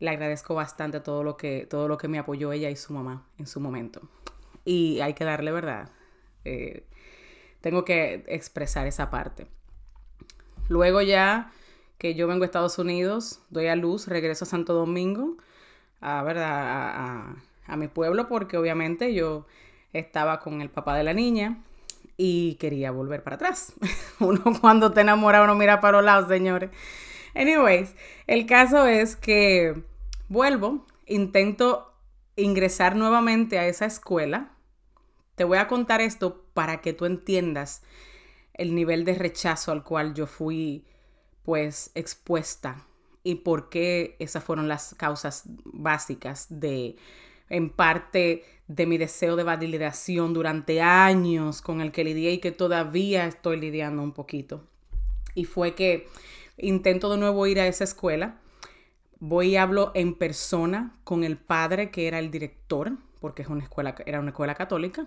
Le 0.00 0.10
agradezco 0.10 0.56
bastante 0.56 0.98
todo 0.98 1.22
lo 1.22 1.36
que, 1.36 1.64
todo 1.70 1.86
lo 1.86 1.96
que 1.96 2.08
me 2.08 2.18
apoyó 2.18 2.50
ella 2.50 2.70
y 2.70 2.74
su 2.74 2.92
mamá 2.92 3.24
en 3.38 3.46
su 3.46 3.60
momento. 3.60 4.00
Y 4.64 4.98
hay 4.98 5.14
que 5.14 5.22
darle 5.22 5.52
verdad. 5.52 5.90
Eh, 6.44 6.88
tengo 7.60 7.84
que 7.84 8.24
expresar 8.26 8.88
esa 8.88 9.10
parte. 9.10 9.46
Luego 10.68 11.02
ya 11.02 11.52
que 11.98 12.16
yo 12.16 12.26
vengo 12.26 12.42
a 12.42 12.46
Estados 12.46 12.80
Unidos, 12.80 13.42
doy 13.48 13.68
a 13.68 13.76
luz, 13.76 14.08
regreso 14.08 14.44
a 14.44 14.48
Santo 14.48 14.74
Domingo, 14.74 15.36
a, 16.02 16.22
¿verdad? 16.22 17.36
a 17.66 17.76
mi 17.76 17.88
pueblo, 17.88 18.28
porque 18.28 18.58
obviamente 18.58 19.14
yo 19.14 19.46
estaba 19.92 20.40
con 20.40 20.60
el 20.60 20.70
papá 20.70 20.96
de 20.96 21.04
la 21.04 21.14
niña 21.14 21.62
y 22.16 22.54
quería 22.54 22.90
volver 22.90 23.22
para 23.22 23.36
atrás. 23.36 23.72
Uno 24.20 24.42
cuando 24.60 24.92
te 24.92 25.00
enamora, 25.00 25.42
uno 25.42 25.54
mira 25.54 25.80
para 25.80 25.98
los 25.98 26.04
lados, 26.04 26.28
señores. 26.28 26.70
Anyways, 27.34 27.94
el 28.26 28.46
caso 28.46 28.86
es 28.86 29.16
que 29.16 29.82
vuelvo, 30.28 30.86
intento 31.06 31.92
ingresar 32.36 32.94
nuevamente 32.96 33.58
a 33.58 33.66
esa 33.66 33.86
escuela. 33.86 34.50
Te 35.34 35.44
voy 35.44 35.58
a 35.58 35.66
contar 35.66 36.00
esto 36.00 36.44
para 36.52 36.80
que 36.80 36.92
tú 36.92 37.06
entiendas 37.06 37.82
el 38.54 38.74
nivel 38.74 39.04
de 39.04 39.14
rechazo 39.14 39.72
al 39.72 39.82
cual 39.82 40.14
yo 40.14 40.26
fui 40.26 40.84
pues 41.42 41.90
expuesta 41.94 42.84
y 43.24 43.36
por 43.36 43.68
qué 43.68 44.16
esas 44.18 44.42
fueron 44.42 44.68
las 44.68 44.94
causas 44.94 45.44
básicas 45.64 46.46
de 46.48 46.96
en 47.48 47.68
parte 47.68 48.44
de 48.66 48.86
mi 48.86 48.96
deseo 48.96 49.36
de 49.36 49.42
validación 49.44 50.32
durante 50.32 50.80
años 50.80 51.60
con 51.60 51.82
el 51.82 51.92
que 51.92 52.04
lidié 52.04 52.32
y 52.32 52.38
que 52.38 52.50
todavía 52.50 53.26
estoy 53.26 53.60
lidiando 53.60 54.02
un 54.02 54.12
poquito. 54.12 54.64
Y 55.34 55.44
fue 55.44 55.74
que 55.74 56.08
intento 56.56 57.10
de 57.10 57.18
nuevo 57.18 57.46
ir 57.46 57.60
a 57.60 57.66
esa 57.66 57.84
escuela. 57.84 58.38
Voy 59.18 59.48
y 59.50 59.56
hablo 59.56 59.92
en 59.94 60.14
persona 60.14 60.96
con 61.04 61.24
el 61.24 61.36
padre 61.36 61.90
que 61.90 62.08
era 62.08 62.18
el 62.18 62.30
director, 62.30 62.92
porque 63.20 63.42
es 63.42 63.48
una 63.48 63.64
escuela, 63.64 63.94
era 64.06 64.20
una 64.20 64.30
escuela 64.30 64.54
católica. 64.54 65.06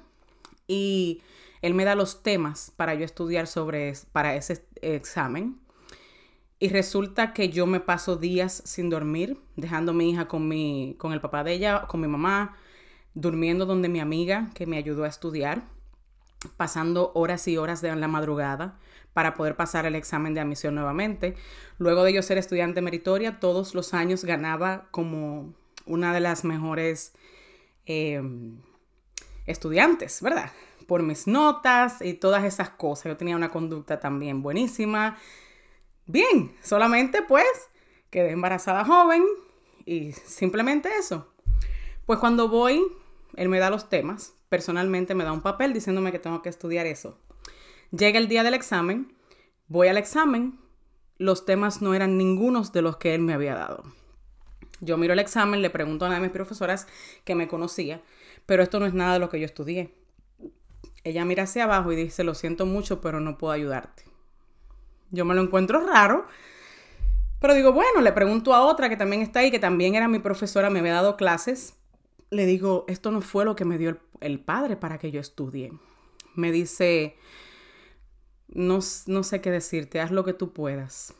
Y 0.67 1.21
él 1.61 1.73
me 1.73 1.83
da 1.83 1.95
los 1.95 2.21
temas 2.21 2.71
para 2.75 2.93
yo 2.93 3.05
estudiar 3.05 3.47
sobre 3.47 3.93
para 4.11 4.35
ese 4.35 4.65
examen. 4.81 5.59
Y 6.57 6.69
resulta 6.69 7.33
que 7.33 7.49
yo 7.49 7.65
me 7.65 7.81
paso 7.81 8.15
días 8.15 8.63
sin 8.65 8.89
dormir, 8.89 9.37
dejando 9.55 9.91
a 9.91 9.95
mi 9.95 10.09
hija 10.09 10.27
con, 10.27 10.47
mi, 10.47 10.95
con 10.97 11.11
el 11.11 11.19
papá 11.19 11.43
de 11.43 11.53
ella, 11.53 11.85
con 11.87 11.99
mi 11.99 12.07
mamá, 12.07 12.55
durmiendo 13.13 13.65
donde 13.65 13.89
mi 13.89 13.99
amiga 13.99 14.49
que 14.53 14.65
me 14.65 14.77
ayudó 14.77 15.03
a 15.03 15.09
estudiar, 15.09 15.63
pasando 16.55 17.11
horas 17.13 17.47
y 17.47 17.57
horas 17.57 17.81
de 17.81 17.93
la 17.95 18.07
madrugada 18.07 18.77
para 19.13 19.33
poder 19.33 19.55
pasar 19.55 19.85
el 19.85 19.95
examen 19.95 20.33
de 20.33 20.41
admisión 20.41 20.75
nuevamente. 20.75 21.35
Luego 21.77 22.03
de 22.03 22.13
yo 22.13 22.21
ser 22.21 22.37
estudiante 22.37 22.81
meritoria, 22.81 23.39
todos 23.39 23.75
los 23.75 23.93
años 23.93 24.23
ganaba 24.23 24.87
como 24.91 25.53
una 25.85 26.13
de 26.13 26.19
las 26.19 26.45
mejores 26.45 27.13
em, 27.85 28.61
estudiantes, 29.45 30.21
¿verdad? 30.21 30.51
Por 30.87 31.03
mis 31.03 31.27
notas 31.27 32.01
y 32.01 32.13
todas 32.13 32.43
esas 32.43 32.69
cosas. 32.69 33.05
Yo 33.05 33.17
tenía 33.17 33.35
una 33.35 33.49
conducta 33.49 33.99
también 33.99 34.41
buenísima 34.41 35.17
Bien, 36.07 36.55
solamente 36.61 37.23
pues 37.23 37.47
quedé 38.11 38.31
embarazada 38.31 38.85
joven 38.85 39.23
y 39.85 40.11
simplemente 40.11 40.89
eso. 40.99 41.33
Pues 42.05 42.19
cuando 42.19 42.47
voy, 42.47 42.81
él 43.35 43.49
me 43.49 43.59
da 43.59 43.71
los 43.71 43.89
temas, 43.89 44.35
personalmente 44.49 45.15
me 45.15 45.23
da 45.23 45.31
un 45.31 45.41
papel 45.41 45.73
diciéndome 45.73 46.11
que 46.11 46.19
tengo 46.19 46.43
que 46.43 46.49
estudiar 46.49 46.85
eso. 46.85 47.17
Llega 47.91 48.19
el 48.19 48.27
día 48.27 48.43
del 48.43 48.53
examen, 48.53 49.15
voy 49.67 49.87
al 49.87 49.97
examen, 49.97 50.59
los 51.17 51.45
temas 51.45 51.81
no 51.81 51.93
eran 51.93 52.17
ningunos 52.17 52.71
de 52.71 52.83
los 52.83 52.97
que 52.97 53.15
él 53.15 53.21
me 53.21 53.33
había 53.33 53.55
dado. 53.55 53.83
Yo 54.81 54.97
miro 54.97 55.13
el 55.13 55.19
examen, 55.19 55.61
le 55.61 55.69
pregunto 55.69 56.05
a 56.05 56.09
una 56.09 56.17
de 56.17 56.23
mis 56.23 56.31
profesoras 56.31 56.87
que 57.23 57.33
me 57.33 57.47
conocía, 57.47 58.01
pero 58.45 58.61
esto 58.61 58.79
no 58.79 58.85
es 58.85 58.93
nada 58.93 59.13
de 59.13 59.19
lo 59.19 59.29
que 59.29 59.39
yo 59.39 59.45
estudié. 59.45 59.95
Ella 61.03 61.25
mira 61.25 61.43
hacia 61.43 61.63
abajo 61.63 61.91
y 61.91 61.95
dice, 61.95 62.23
lo 62.23 62.35
siento 62.35 62.65
mucho, 62.65 63.01
pero 63.01 63.19
no 63.19 63.37
puedo 63.37 63.53
ayudarte. 63.53 64.04
Yo 65.11 65.25
me 65.25 65.35
lo 65.35 65.41
encuentro 65.41 65.85
raro. 65.85 66.27
Pero 67.39 67.53
digo, 67.53 67.73
bueno, 67.73 68.01
le 68.01 68.11
pregunto 68.11 68.53
a 68.53 68.61
otra 68.61 68.89
que 68.89 68.97
también 68.97 69.21
está 69.21 69.39
ahí, 69.39 69.51
que 69.51 69.59
también 69.59 69.95
era 69.95 70.07
mi 70.07 70.19
profesora, 70.19 70.69
me 70.69 70.79
había 70.79 70.93
dado 70.93 71.17
clases. 71.17 71.75
Le 72.31 72.45
digo, 72.45 72.85
esto 72.87 73.11
no 73.11 73.21
fue 73.21 73.45
lo 73.45 73.55
que 73.55 73.65
me 73.65 73.77
dio 73.77 73.99
el, 74.19 74.39
padre 74.39 74.75
para 74.77 74.97
que 74.97 75.11
yo 75.11 75.19
estudie. 75.19 75.71
Me 76.33 76.51
dice, 76.51 77.15
no, 78.47 78.79
no, 79.07 79.23
sé 79.23 79.41
qué 79.41 79.51
decirte, 79.51 80.01
haz 80.01 80.11
lo 80.11 80.23
que 80.23 80.33
tú 80.33 80.53
puedas. 80.53 81.13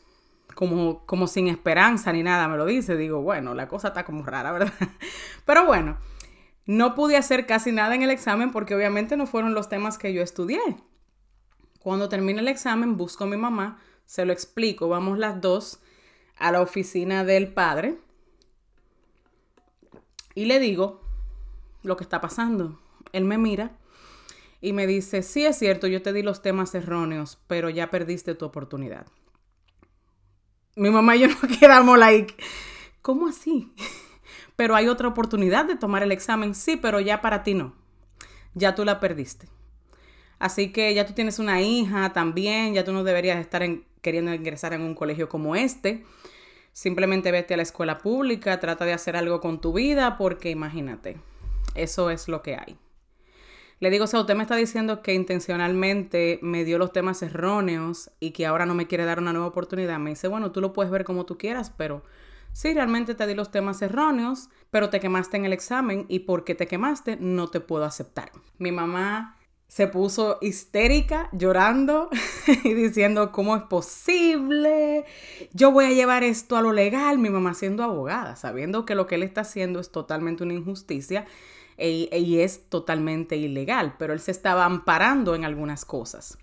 Como, 0.54 1.06
como 1.06 1.26
sin 1.26 1.48
esperanza 1.48 2.12
ni 2.12 2.22
nada 2.22 2.48
me 2.48 2.56
lo 2.56 2.66
dice. 2.66 2.96
Digo, 2.96 3.20
bueno, 3.22 3.54
la 3.54 3.68
cosa 3.68 3.88
está 3.88 4.04
como 4.04 4.24
rara, 4.24 4.52
¿verdad? 4.52 4.72
Pero 5.44 5.64
bueno, 5.64 5.98
no 6.66 6.94
pude 6.94 7.16
hacer 7.16 7.46
casi 7.46 7.70
nada 7.70 7.94
en 7.94 8.02
el 8.02 8.10
examen 8.10 8.50
porque 8.50 8.74
obviamente 8.74 9.16
no 9.16 9.26
fueron 9.26 9.54
los 9.54 9.68
temas 9.68 9.96
que 9.98 10.12
yo 10.12 10.22
estudié. 10.22 10.60
Cuando 11.86 12.08
termine 12.08 12.40
el 12.40 12.48
examen, 12.48 12.96
busco 12.96 13.22
a 13.22 13.26
mi 13.28 13.36
mamá, 13.36 13.78
se 14.06 14.24
lo 14.24 14.32
explico, 14.32 14.88
vamos 14.88 15.18
las 15.18 15.40
dos 15.40 15.78
a 16.36 16.50
la 16.50 16.60
oficina 16.60 17.22
del 17.22 17.54
padre 17.54 17.96
y 20.34 20.46
le 20.46 20.58
digo 20.58 21.00
lo 21.84 21.96
que 21.96 22.02
está 22.02 22.20
pasando. 22.20 22.80
Él 23.12 23.24
me 23.24 23.38
mira 23.38 23.76
y 24.60 24.72
me 24.72 24.88
dice, 24.88 25.22
sí 25.22 25.46
es 25.46 25.60
cierto, 25.60 25.86
yo 25.86 26.02
te 26.02 26.12
di 26.12 26.22
los 26.22 26.42
temas 26.42 26.74
erróneos, 26.74 27.38
pero 27.46 27.70
ya 27.70 27.88
perdiste 27.88 28.34
tu 28.34 28.46
oportunidad. 28.46 29.06
Mi 30.74 30.90
mamá 30.90 31.14
y 31.14 31.20
yo 31.20 31.28
nos 31.40 31.56
quedamos 31.56 31.96
like, 32.00 32.34
¿cómo 33.00 33.28
así? 33.28 33.72
pero 34.56 34.74
hay 34.74 34.88
otra 34.88 35.06
oportunidad 35.06 35.66
de 35.66 35.76
tomar 35.76 36.02
el 36.02 36.10
examen, 36.10 36.56
sí, 36.56 36.76
pero 36.76 36.98
ya 36.98 37.20
para 37.20 37.44
ti 37.44 37.54
no. 37.54 37.76
Ya 38.54 38.74
tú 38.74 38.84
la 38.84 38.98
perdiste. 38.98 39.46
Así 40.38 40.72
que 40.72 40.92
ya 40.94 41.06
tú 41.06 41.14
tienes 41.14 41.38
una 41.38 41.62
hija 41.62 42.12
también, 42.12 42.74
ya 42.74 42.84
tú 42.84 42.92
no 42.92 43.04
deberías 43.04 43.38
estar 43.38 43.62
queriendo 44.02 44.34
ingresar 44.34 44.72
en 44.72 44.82
un 44.82 44.94
colegio 44.94 45.28
como 45.28 45.56
este. 45.56 46.04
Simplemente 46.72 47.32
vete 47.32 47.54
a 47.54 47.56
la 47.56 47.62
escuela 47.62 47.98
pública, 47.98 48.60
trata 48.60 48.84
de 48.84 48.92
hacer 48.92 49.16
algo 49.16 49.40
con 49.40 49.60
tu 49.60 49.72
vida, 49.72 50.18
porque 50.18 50.50
imagínate, 50.50 51.16
eso 51.74 52.10
es 52.10 52.28
lo 52.28 52.42
que 52.42 52.56
hay. 52.56 52.76
Le 53.78 53.90
digo, 53.90 54.06
si 54.06 54.16
usted 54.16 54.34
me 54.34 54.42
está 54.42 54.56
diciendo 54.56 55.02
que 55.02 55.12
intencionalmente 55.12 56.38
me 56.40 56.64
dio 56.64 56.78
los 56.78 56.92
temas 56.92 57.22
erróneos 57.22 58.10
y 58.20 58.30
que 58.30 58.46
ahora 58.46 58.64
no 58.64 58.74
me 58.74 58.86
quiere 58.86 59.04
dar 59.04 59.18
una 59.18 59.32
nueva 59.32 59.48
oportunidad. 59.48 59.98
Me 59.98 60.10
dice, 60.10 60.28
bueno, 60.28 60.50
tú 60.50 60.62
lo 60.62 60.72
puedes 60.72 60.90
ver 60.90 61.04
como 61.04 61.26
tú 61.26 61.36
quieras, 61.36 61.70
pero 61.76 62.02
sí, 62.52 62.72
realmente 62.72 63.14
te 63.14 63.26
di 63.26 63.34
los 63.34 63.50
temas 63.50 63.82
erróneos, 63.82 64.48
pero 64.70 64.88
te 64.88 64.98
quemaste 64.98 65.36
en 65.36 65.44
el 65.44 65.52
examen 65.52 66.06
y 66.08 66.20
porque 66.20 66.54
te 66.54 66.66
quemaste 66.66 67.18
no 67.20 67.48
te 67.48 67.60
puedo 67.60 67.84
aceptar. 67.84 68.32
Mi 68.58 68.72
mamá 68.72 69.35
se 69.68 69.88
puso 69.88 70.38
histérica, 70.40 71.28
llorando 71.32 72.08
y 72.64 72.74
diciendo, 72.74 73.32
¿cómo 73.32 73.56
es 73.56 73.62
posible? 73.64 75.04
Yo 75.52 75.72
voy 75.72 75.86
a 75.86 75.92
llevar 75.92 76.24
esto 76.24 76.56
a 76.56 76.62
lo 76.62 76.72
legal, 76.72 77.18
mi 77.18 77.30
mamá 77.30 77.54
siendo 77.54 77.82
abogada, 77.82 78.36
sabiendo 78.36 78.86
que 78.86 78.94
lo 78.94 79.06
que 79.06 79.16
él 79.16 79.22
está 79.22 79.42
haciendo 79.42 79.80
es 79.80 79.90
totalmente 79.90 80.44
una 80.44 80.54
injusticia 80.54 81.26
y, 81.78 82.08
y 82.12 82.40
es 82.40 82.68
totalmente 82.68 83.36
ilegal, 83.36 83.96
pero 83.98 84.12
él 84.12 84.20
se 84.20 84.30
estaba 84.30 84.64
amparando 84.64 85.34
en 85.34 85.44
algunas 85.44 85.84
cosas. 85.84 86.38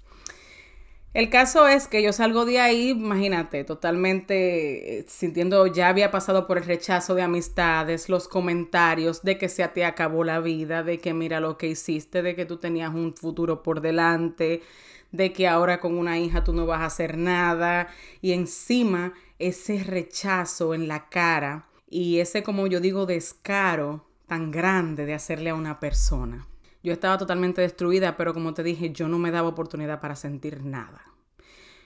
El 1.14 1.30
caso 1.30 1.68
es 1.68 1.88
que 1.88 2.02
yo 2.02 2.12
salgo 2.12 2.44
de 2.44 2.60
ahí, 2.60 2.90
imagínate, 2.90 3.64
totalmente 3.64 4.98
eh, 5.00 5.06
sintiendo, 5.08 5.68
ya 5.68 5.90
había 5.90 6.10
pasado 6.10 6.48
por 6.48 6.58
el 6.58 6.66
rechazo 6.66 7.14
de 7.14 7.22
amistades, 7.22 8.10
los 8.10 8.28
comentarios 8.28 9.22
de 9.22 9.38
que 9.38 9.48
se 9.48 9.68
te 9.68 9.86
acabó 9.86 10.24
la 10.24 10.40
vida, 10.40 10.82
de 10.82 10.98
que 10.98 11.14
mira 11.14 11.40
lo 11.40 11.56
que 11.56 11.68
hiciste, 11.68 12.24
de 12.24 12.36
que 12.36 12.48
tú 12.48 12.58
tenías 12.58 12.96
un 12.96 13.16
futuro 13.16 13.62
por 13.62 13.82
delante, 13.82 14.64
de 15.12 15.34
que 15.34 15.48
ahora 15.48 15.80
con 15.80 16.00
una 16.00 16.18
hija 16.18 16.44
tú 16.44 16.52
no 16.52 16.66
vas 16.66 16.82
a 16.82 16.86
hacer 16.86 17.16
nada, 17.16 17.90
y 18.20 18.32
encima 18.32 19.14
ese 19.38 19.84
rechazo 19.84 20.74
en 20.74 20.88
la 20.88 21.10
cara 21.10 21.68
y 21.88 22.22
ese, 22.22 22.42
como 22.42 22.66
yo 22.66 22.80
digo, 22.80 23.06
descaro 23.06 24.04
tan 24.26 24.50
grande 24.50 25.06
de 25.06 25.14
hacerle 25.14 25.52
a 25.52 25.56
una 25.56 25.80
persona. 25.80 26.48
Yo 26.84 26.92
estaba 26.94 27.18
totalmente 27.18 27.62
destruida, 27.62 28.18
pero 28.18 28.34
como 28.34 28.54
te 28.54 28.62
dije, 28.62 28.92
yo 28.92 29.08
no 29.08 29.18
me 29.18 29.32
daba 29.32 29.48
oportunidad 29.48 30.02
para 30.02 30.18
sentir 30.18 30.64
nada. 30.64 31.02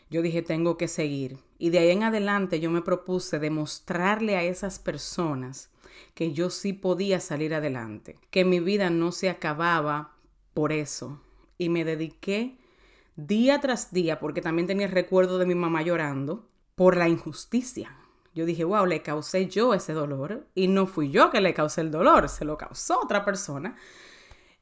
Yo 0.10 0.22
dije, 0.22 0.42
tengo 0.42 0.78
que 0.78 0.88
seguir. 0.88 1.38
Y 1.60 1.70
de 1.70 1.80
ahí 1.80 1.92
en 1.92 2.04
adelante 2.04 2.60
yo 2.60 2.72
me 2.72 2.82
propuse 2.82 3.40
demostrarle 3.40 4.36
a 4.36 4.44
esas 4.44 4.80
personas 4.80 5.70
que 6.14 6.34
yo 6.34 6.50
sí 6.50 6.74
podía 6.74 7.20
salir 7.20 7.54
adelante, 7.54 8.18
que 8.32 8.44
mi 8.44 8.60
vida 8.60 8.90
no 8.90 9.12
se 9.12 9.30
acababa 9.30 10.16
por 10.54 10.72
eso. 10.72 11.22
Y 11.58 11.70
me 11.70 11.86
dediqué 11.86 12.58
día 13.16 13.60
tras 13.60 13.92
día, 13.92 14.20
porque 14.20 14.42
también 14.42 14.68
tenía 14.68 14.88
el 14.88 14.92
recuerdo 14.92 15.38
de 15.38 15.46
mi 15.46 15.56
mamá 15.56 15.82
llorando, 15.82 16.48
por 16.76 16.96
la 16.98 17.10
injusticia. 17.10 17.96
Yo 18.34 18.46
dije, 18.46 18.64
wow, 18.64 18.86
le 18.86 19.02
causé 19.02 19.48
yo 19.48 19.74
ese 19.74 19.94
dolor 19.94 20.46
y 20.54 20.68
no 20.68 20.86
fui 20.86 21.10
yo 21.10 21.32
que 21.32 21.42
le 21.42 21.56
causé 21.56 21.82
el 21.82 21.90
dolor, 21.92 22.30
se 22.30 22.46
lo 22.46 22.58
causó 22.58 23.00
otra 23.02 23.26
persona. 23.26 23.76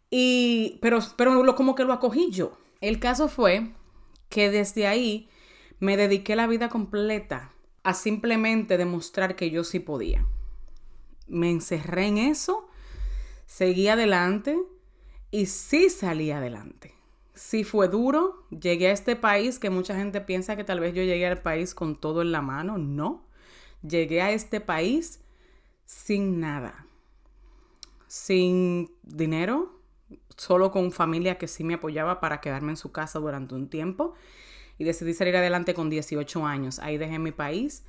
Y, 0.10 0.80
pero, 0.82 1.00
pero 1.18 1.56
como 1.56 1.76
que 1.76 1.84
lo 1.84 1.94
acogí 1.94 2.32
yo. 2.32 2.58
El 2.82 3.00
caso 3.00 3.28
fue 3.28 3.72
que 4.30 4.50
desde 4.50 4.88
ahí 4.88 5.30
me 5.80 5.98
dediqué 5.98 6.36
la 6.36 6.48
vida 6.48 6.70
completa 6.70 7.54
a 7.84 7.94
simplemente 7.94 8.78
demostrar 8.78 9.36
que 9.36 9.50
yo 9.50 9.64
sí 9.64 9.80
podía. 9.80 10.26
me 11.28 11.50
encerré 11.50 12.08
en 12.08 12.18
eso, 12.18 12.68
seguí 13.48 13.88
adelante 13.88 14.58
y 15.32 15.48
sí 15.48 15.90
salí 15.90 16.32
adelante. 16.32 16.94
Sí 17.34 17.64
fue 17.64 17.88
duro, 17.90 18.46
llegué 18.50 18.88
a 18.88 18.92
este 18.92 19.16
país 19.16 19.60
que 19.60 19.70
mucha 19.70 19.96
gente 19.96 20.22
piensa 20.22 20.56
que 20.56 20.64
tal 20.64 20.80
vez 20.80 20.94
yo 20.94 21.04
llegué 21.04 21.28
al 21.28 21.42
país 21.42 21.74
con 21.76 22.00
todo 22.00 22.22
en 22.22 22.32
la 22.32 22.42
mano, 22.42 22.78
no. 22.78 23.26
Llegué 23.82 24.22
a 24.22 24.32
este 24.32 24.62
país 24.62 25.22
sin 25.86 26.40
nada, 26.40 26.88
sin 28.08 28.92
dinero, 29.04 29.75
solo 30.38 30.72
con 30.72 30.92
familia 30.92 31.38
que 31.38 31.48
sí 31.48 31.64
me 31.64 31.76
apoyaba 31.76 32.20
para 32.20 32.42
quedarme 32.42 32.72
en 32.72 32.78
su 32.78 32.92
casa 32.92 33.20
durante 33.20 33.56
un 33.56 33.70
tiempo 33.70 34.14
y 34.78 34.84
decidí 34.84 35.14
salir 35.14 35.36
adelante 35.36 35.74
con 35.74 35.90
18 35.90 36.46
años. 36.46 36.80
Ahí 36.80 36.98
dejé 36.98 37.20
mi 37.20 37.32
país 37.32 37.84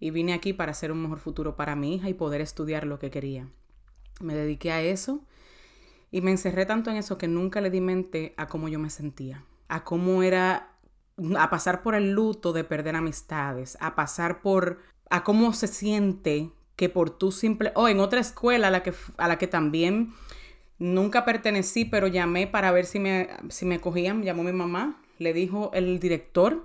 y 0.00 0.10
vine 0.10 0.32
aquí 0.32 0.52
para 0.52 0.72
hacer 0.72 0.92
un 0.92 1.02
mejor 1.02 1.18
futuro 1.18 1.56
para 1.56 1.76
mi 1.76 1.96
hija 1.96 2.08
y 2.08 2.14
poder 2.14 2.40
estudiar 2.40 2.86
lo 2.86 2.98
que 2.98 3.10
quería. 3.10 3.48
Me 4.20 4.34
dediqué 4.34 4.72
a 4.72 4.82
eso 4.82 5.24
y 6.10 6.20
me 6.20 6.30
encerré 6.30 6.66
tanto 6.66 6.90
en 6.90 6.96
eso 6.96 7.18
que 7.18 7.28
nunca 7.28 7.60
le 7.60 7.70
di 7.70 7.80
mente 7.80 8.34
a 8.36 8.46
cómo 8.46 8.68
yo 8.68 8.78
me 8.78 8.90
sentía, 8.90 9.44
a 9.68 9.84
cómo 9.84 10.22
era 10.22 10.74
a 11.36 11.50
pasar 11.50 11.82
por 11.82 11.96
el 11.96 12.12
luto 12.12 12.52
de 12.52 12.62
perder 12.62 12.94
amistades, 12.94 13.76
a 13.80 13.96
pasar 13.96 14.40
por 14.40 14.78
a 15.10 15.24
cómo 15.24 15.52
se 15.52 15.66
siente 15.66 16.52
que 16.76 16.88
por 16.88 17.10
tu 17.10 17.32
simple 17.32 17.72
o 17.74 17.88
en 17.88 17.98
otra 17.98 18.20
escuela 18.20 18.68
a 18.68 18.70
la 18.70 18.82
que 18.82 18.94
a 19.16 19.26
la 19.26 19.38
que 19.38 19.48
también 19.48 20.12
nunca 20.78 21.24
pertenecí, 21.24 21.84
pero 21.84 22.06
llamé 22.06 22.46
para 22.46 22.72
ver 22.72 22.86
si 22.86 22.98
me 22.98 23.28
si 23.48 23.66
me 23.66 23.80
cogían, 23.80 24.22
llamó 24.22 24.42
mi 24.42 24.52
mamá, 24.52 25.00
le 25.18 25.32
dijo 25.32 25.70
el 25.74 25.98
director, 26.00 26.64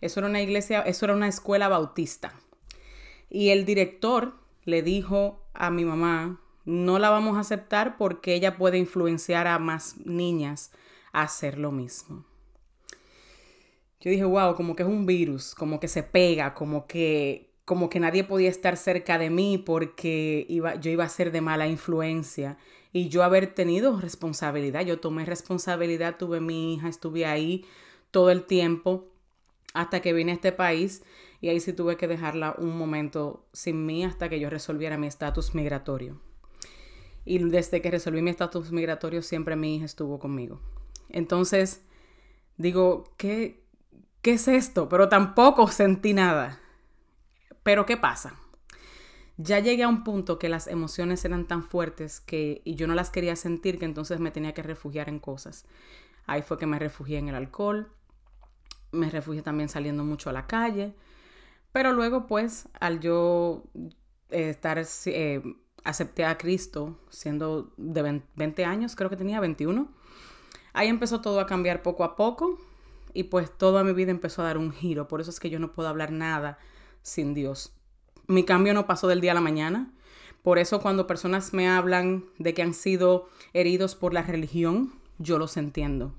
eso 0.00 0.20
era 0.20 0.28
una 0.28 0.42
iglesia, 0.42 0.82
eso 0.82 1.06
era 1.06 1.14
una 1.14 1.28
escuela 1.28 1.68
bautista. 1.68 2.34
Y 3.30 3.50
el 3.50 3.64
director 3.64 4.34
le 4.64 4.82
dijo 4.82 5.42
a 5.54 5.70
mi 5.70 5.84
mamá, 5.84 6.40
no 6.64 6.98
la 6.98 7.10
vamos 7.10 7.36
a 7.36 7.40
aceptar 7.40 7.96
porque 7.96 8.34
ella 8.34 8.56
puede 8.56 8.78
influenciar 8.78 9.46
a 9.46 9.58
más 9.58 9.96
niñas 10.04 10.72
a 11.12 11.22
hacer 11.22 11.58
lo 11.58 11.72
mismo. 11.72 12.24
Yo 14.00 14.10
dije, 14.10 14.24
wow, 14.24 14.54
como 14.54 14.76
que 14.76 14.82
es 14.82 14.88
un 14.88 15.06
virus, 15.06 15.54
como 15.54 15.80
que 15.80 15.88
se 15.88 16.02
pega, 16.02 16.54
como 16.54 16.86
que, 16.86 17.45
como 17.66 17.90
que 17.90 17.98
nadie 17.98 18.22
podía 18.22 18.48
estar 18.48 18.76
cerca 18.76 19.18
de 19.18 19.28
mí 19.28 19.58
porque 19.58 20.46
iba, 20.48 20.76
yo 20.76 20.90
iba 20.92 21.02
a 21.02 21.08
ser 21.08 21.32
de 21.32 21.40
mala 21.40 21.66
influencia. 21.66 22.56
Y 22.92 23.08
yo 23.08 23.24
haber 23.24 23.52
tenido 23.54 24.00
responsabilidad, 24.00 24.86
yo 24.86 25.00
tomé 25.00 25.26
responsabilidad, 25.26 26.16
tuve 26.16 26.40
mi 26.40 26.74
hija, 26.74 26.88
estuve 26.88 27.26
ahí 27.26 27.64
todo 28.12 28.30
el 28.30 28.44
tiempo 28.44 29.08
hasta 29.74 30.00
que 30.00 30.12
vine 30.12 30.30
a 30.30 30.36
este 30.36 30.52
país 30.52 31.02
y 31.40 31.48
ahí 31.48 31.58
sí 31.58 31.72
tuve 31.72 31.96
que 31.96 32.06
dejarla 32.06 32.54
un 32.56 32.78
momento 32.78 33.44
sin 33.52 33.84
mí 33.84 34.04
hasta 34.04 34.28
que 34.28 34.38
yo 34.38 34.48
resolviera 34.48 34.96
mi 34.96 35.08
estatus 35.08 35.52
migratorio. 35.52 36.20
Y 37.24 37.38
desde 37.38 37.82
que 37.82 37.90
resolví 37.90 38.22
mi 38.22 38.30
estatus 38.30 38.70
migratorio 38.70 39.22
siempre 39.22 39.56
mi 39.56 39.74
hija 39.74 39.86
estuvo 39.86 40.20
conmigo. 40.20 40.60
Entonces, 41.08 41.82
digo, 42.58 43.12
¿qué, 43.16 43.60
¿qué 44.22 44.34
es 44.34 44.46
esto? 44.46 44.88
Pero 44.88 45.08
tampoco 45.08 45.66
sentí 45.66 46.14
nada. 46.14 46.60
Pero 47.66 47.84
¿qué 47.84 47.96
pasa? 47.96 48.36
Ya 49.38 49.58
llegué 49.58 49.82
a 49.82 49.88
un 49.88 50.04
punto 50.04 50.38
que 50.38 50.48
las 50.48 50.68
emociones 50.68 51.24
eran 51.24 51.48
tan 51.48 51.64
fuertes 51.64 52.20
que 52.20 52.62
y 52.64 52.76
yo 52.76 52.86
no 52.86 52.94
las 52.94 53.10
quería 53.10 53.34
sentir 53.34 53.80
que 53.80 53.84
entonces 53.84 54.20
me 54.20 54.30
tenía 54.30 54.54
que 54.54 54.62
refugiar 54.62 55.08
en 55.08 55.18
cosas. 55.18 55.66
Ahí 56.26 56.42
fue 56.42 56.58
que 56.58 56.66
me 56.66 56.78
refugié 56.78 57.18
en 57.18 57.28
el 57.28 57.34
alcohol, 57.34 57.90
me 58.92 59.10
refugié 59.10 59.42
también 59.42 59.68
saliendo 59.68 60.04
mucho 60.04 60.30
a 60.30 60.32
la 60.32 60.46
calle, 60.46 60.94
pero 61.72 61.92
luego 61.92 62.28
pues 62.28 62.68
al 62.78 63.00
yo 63.00 63.64
eh, 64.30 64.50
estar, 64.50 64.80
eh, 65.06 65.42
acepté 65.82 66.24
a 66.24 66.38
Cristo 66.38 67.00
siendo 67.10 67.72
de 67.78 68.22
20 68.36 68.64
años, 68.64 68.94
creo 68.94 69.10
que 69.10 69.16
tenía 69.16 69.40
21, 69.40 69.88
ahí 70.72 70.86
empezó 70.86 71.20
todo 71.20 71.40
a 71.40 71.46
cambiar 71.46 71.82
poco 71.82 72.04
a 72.04 72.14
poco 72.14 72.60
y 73.12 73.24
pues 73.24 73.50
toda 73.50 73.82
mi 73.82 73.92
vida 73.92 74.12
empezó 74.12 74.42
a 74.42 74.44
dar 74.44 74.56
un 74.56 74.70
giro, 74.70 75.08
por 75.08 75.20
eso 75.20 75.30
es 75.30 75.40
que 75.40 75.50
yo 75.50 75.58
no 75.58 75.72
puedo 75.72 75.88
hablar 75.88 76.12
nada 76.12 76.60
sin 77.06 77.34
Dios. 77.34 77.72
Mi 78.26 78.44
cambio 78.44 78.74
no 78.74 78.86
pasó 78.86 79.06
del 79.06 79.20
día 79.20 79.30
a 79.30 79.34
la 79.34 79.40
mañana, 79.40 79.92
por 80.42 80.58
eso 80.58 80.80
cuando 80.80 81.06
personas 81.06 81.54
me 81.54 81.68
hablan 81.68 82.24
de 82.38 82.52
que 82.52 82.62
han 82.62 82.74
sido 82.74 83.28
heridos 83.52 83.94
por 83.94 84.12
la 84.12 84.22
religión, 84.22 84.92
yo 85.18 85.38
los 85.38 85.56
entiendo. 85.56 86.14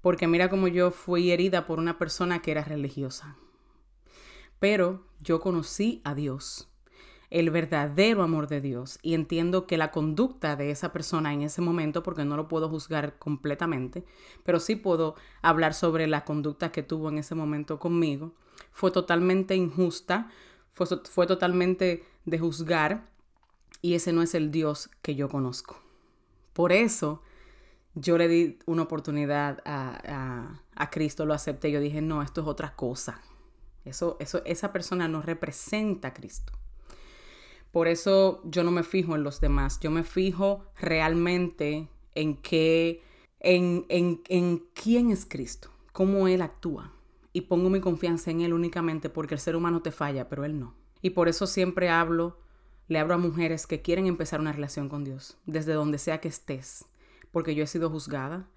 Porque 0.00 0.26
mira 0.26 0.48
cómo 0.48 0.68
yo 0.68 0.90
fui 0.90 1.30
herida 1.30 1.66
por 1.66 1.78
una 1.78 1.98
persona 1.98 2.40
que 2.40 2.50
era 2.50 2.64
religiosa. 2.64 3.36
Pero 4.58 5.04
yo 5.20 5.40
conocí 5.40 6.00
a 6.04 6.14
Dios, 6.14 6.70
el 7.28 7.50
verdadero 7.50 8.22
amor 8.22 8.46
de 8.46 8.62
Dios, 8.62 8.98
y 9.02 9.12
entiendo 9.12 9.66
que 9.66 9.76
la 9.76 9.90
conducta 9.90 10.56
de 10.56 10.70
esa 10.70 10.94
persona 10.94 11.34
en 11.34 11.42
ese 11.42 11.60
momento, 11.60 12.02
porque 12.02 12.24
no 12.24 12.36
lo 12.36 12.48
puedo 12.48 12.70
juzgar 12.70 13.18
completamente, 13.18 14.04
pero 14.44 14.60
sí 14.60 14.76
puedo 14.76 15.14
hablar 15.42 15.74
sobre 15.74 16.06
la 16.06 16.24
conducta 16.24 16.72
que 16.72 16.82
tuvo 16.82 17.10
en 17.10 17.18
ese 17.18 17.34
momento 17.34 17.78
conmigo, 17.78 18.32
fue 18.76 18.90
totalmente 18.90 19.56
injusta, 19.56 20.28
fue, 20.70 20.86
fue 21.10 21.26
totalmente 21.26 22.04
de 22.26 22.38
juzgar, 22.38 23.08
y 23.80 23.94
ese 23.94 24.12
no 24.12 24.20
es 24.20 24.34
el 24.34 24.50
Dios 24.50 24.90
que 25.00 25.14
yo 25.14 25.30
conozco. 25.30 25.80
Por 26.52 26.72
eso 26.72 27.22
yo 27.94 28.18
le 28.18 28.28
di 28.28 28.58
una 28.66 28.82
oportunidad 28.82 29.62
a, 29.64 30.60
a, 30.74 30.90
Cristo, 30.90 31.24
lo 31.24 31.32
acepté. 31.32 31.70
Yo 31.70 31.80
dije, 31.80 32.02
no, 32.02 32.20
esto 32.20 32.42
es 32.42 32.46
otra 32.46 32.76
cosa. 32.76 33.22
Eso, 33.86 34.18
eso, 34.20 34.42
esa 34.44 34.74
persona 34.74 35.08
no 35.08 35.22
representa 35.22 36.08
a 36.08 36.14
Cristo. 36.14 36.52
Por 37.72 37.88
eso 37.88 38.42
yo 38.44 38.62
no 38.62 38.72
me 38.72 38.82
fijo 38.82 39.14
en 39.14 39.22
los 39.22 39.40
demás. 39.40 39.80
Yo 39.80 39.90
me 39.90 40.04
fijo 40.04 40.66
realmente 40.78 41.88
en 42.14 42.36
qué, 42.36 43.02
en, 43.40 43.86
en, 43.88 44.20
en 44.28 44.66
quién 44.74 45.10
es 45.10 45.24
Cristo, 45.24 45.70
cómo 45.92 46.28
Él 46.28 46.42
actúa. 46.42 46.92
Y 47.36 47.42
pongo 47.42 47.68
mi 47.68 47.80
confianza 47.80 48.30
en 48.30 48.40
Él 48.40 48.54
únicamente 48.54 49.10
porque 49.10 49.34
el 49.34 49.40
ser 49.40 49.56
humano 49.56 49.82
te 49.82 49.90
falla, 49.90 50.28
pero 50.28 50.44
Él 50.44 50.58
no. 50.58 50.74
Y 51.02 51.10
por 51.10 51.28
eso 51.28 51.46
siempre 51.46 51.90
hablo, 51.90 52.38
le 52.88 52.98
hablo 52.98 53.14
a 53.14 53.18
mujeres 53.18 53.66
que 53.66 53.82
quieren 53.82 54.06
empezar 54.06 54.40
una 54.40 54.52
relación 54.52 54.88
con 54.88 55.04
Dios, 55.04 55.36
desde 55.44 55.74
donde 55.74 55.98
sea 55.98 56.20
que 56.20 56.28
estés 56.28 56.86
porque 57.36 57.54
yo 57.54 57.64
he 57.64 57.66
sido 57.66 57.90
juzgada, 57.90 58.48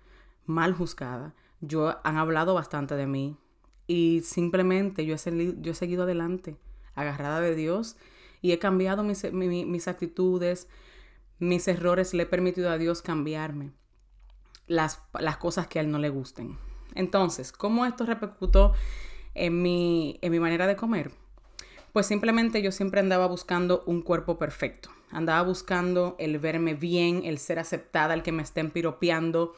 mal 0.45 0.73
juzgada. 0.73 1.35
Yo 1.59 1.97
han 2.05 2.15
hablado 2.15 2.53
bastante 2.53 2.95
de 2.95 3.07
mí 3.07 3.35
y 3.87 4.21
simplemente 4.23 5.05
yo 5.05 5.15
he, 5.15 5.55
yo 5.59 5.73
he 5.73 5.75
seguido 5.75 6.03
adelante, 6.03 6.55
agarrada 6.95 7.41
de 7.41 7.55
Dios 7.55 7.97
y 8.41 8.53
he 8.53 8.57
cambiado 8.57 9.03
mis, 9.03 9.33
mis 9.33 9.87
actitudes, 9.89 10.69
mis 11.39 11.67
errores, 11.67 12.13
le 12.13 12.23
he 12.23 12.25
permitido 12.25 12.69
a 12.69 12.77
Dios 12.77 13.01
cambiarme 13.01 13.73
las, 14.65 15.01
las 15.19 15.35
cosas 15.35 15.67
que 15.67 15.79
a 15.79 15.81
Él 15.81 15.91
no 15.91 15.99
le 15.99 16.07
gusten. 16.07 16.57
Entonces, 16.95 17.51
¿cómo 17.51 17.85
esto 17.85 18.05
repercutó 18.05 18.73
en 19.35 19.61
mi, 19.61 20.19
en 20.21 20.31
mi 20.31 20.39
manera 20.39 20.67
de 20.67 20.75
comer? 20.75 21.11
Pues 21.93 22.05
simplemente 22.05 22.61
yo 22.61 22.71
siempre 22.71 22.99
andaba 22.99 23.27
buscando 23.27 23.83
un 23.85 24.01
cuerpo 24.01 24.37
perfecto. 24.37 24.89
Andaba 25.11 25.41
buscando 25.41 26.15
el 26.19 26.37
verme 26.37 26.75
bien, 26.75 27.21
el 27.25 27.39
ser 27.39 27.59
aceptada, 27.59 28.13
el 28.13 28.23
que 28.23 28.31
me 28.31 28.43
estén 28.43 28.69
piropeando, 28.69 29.55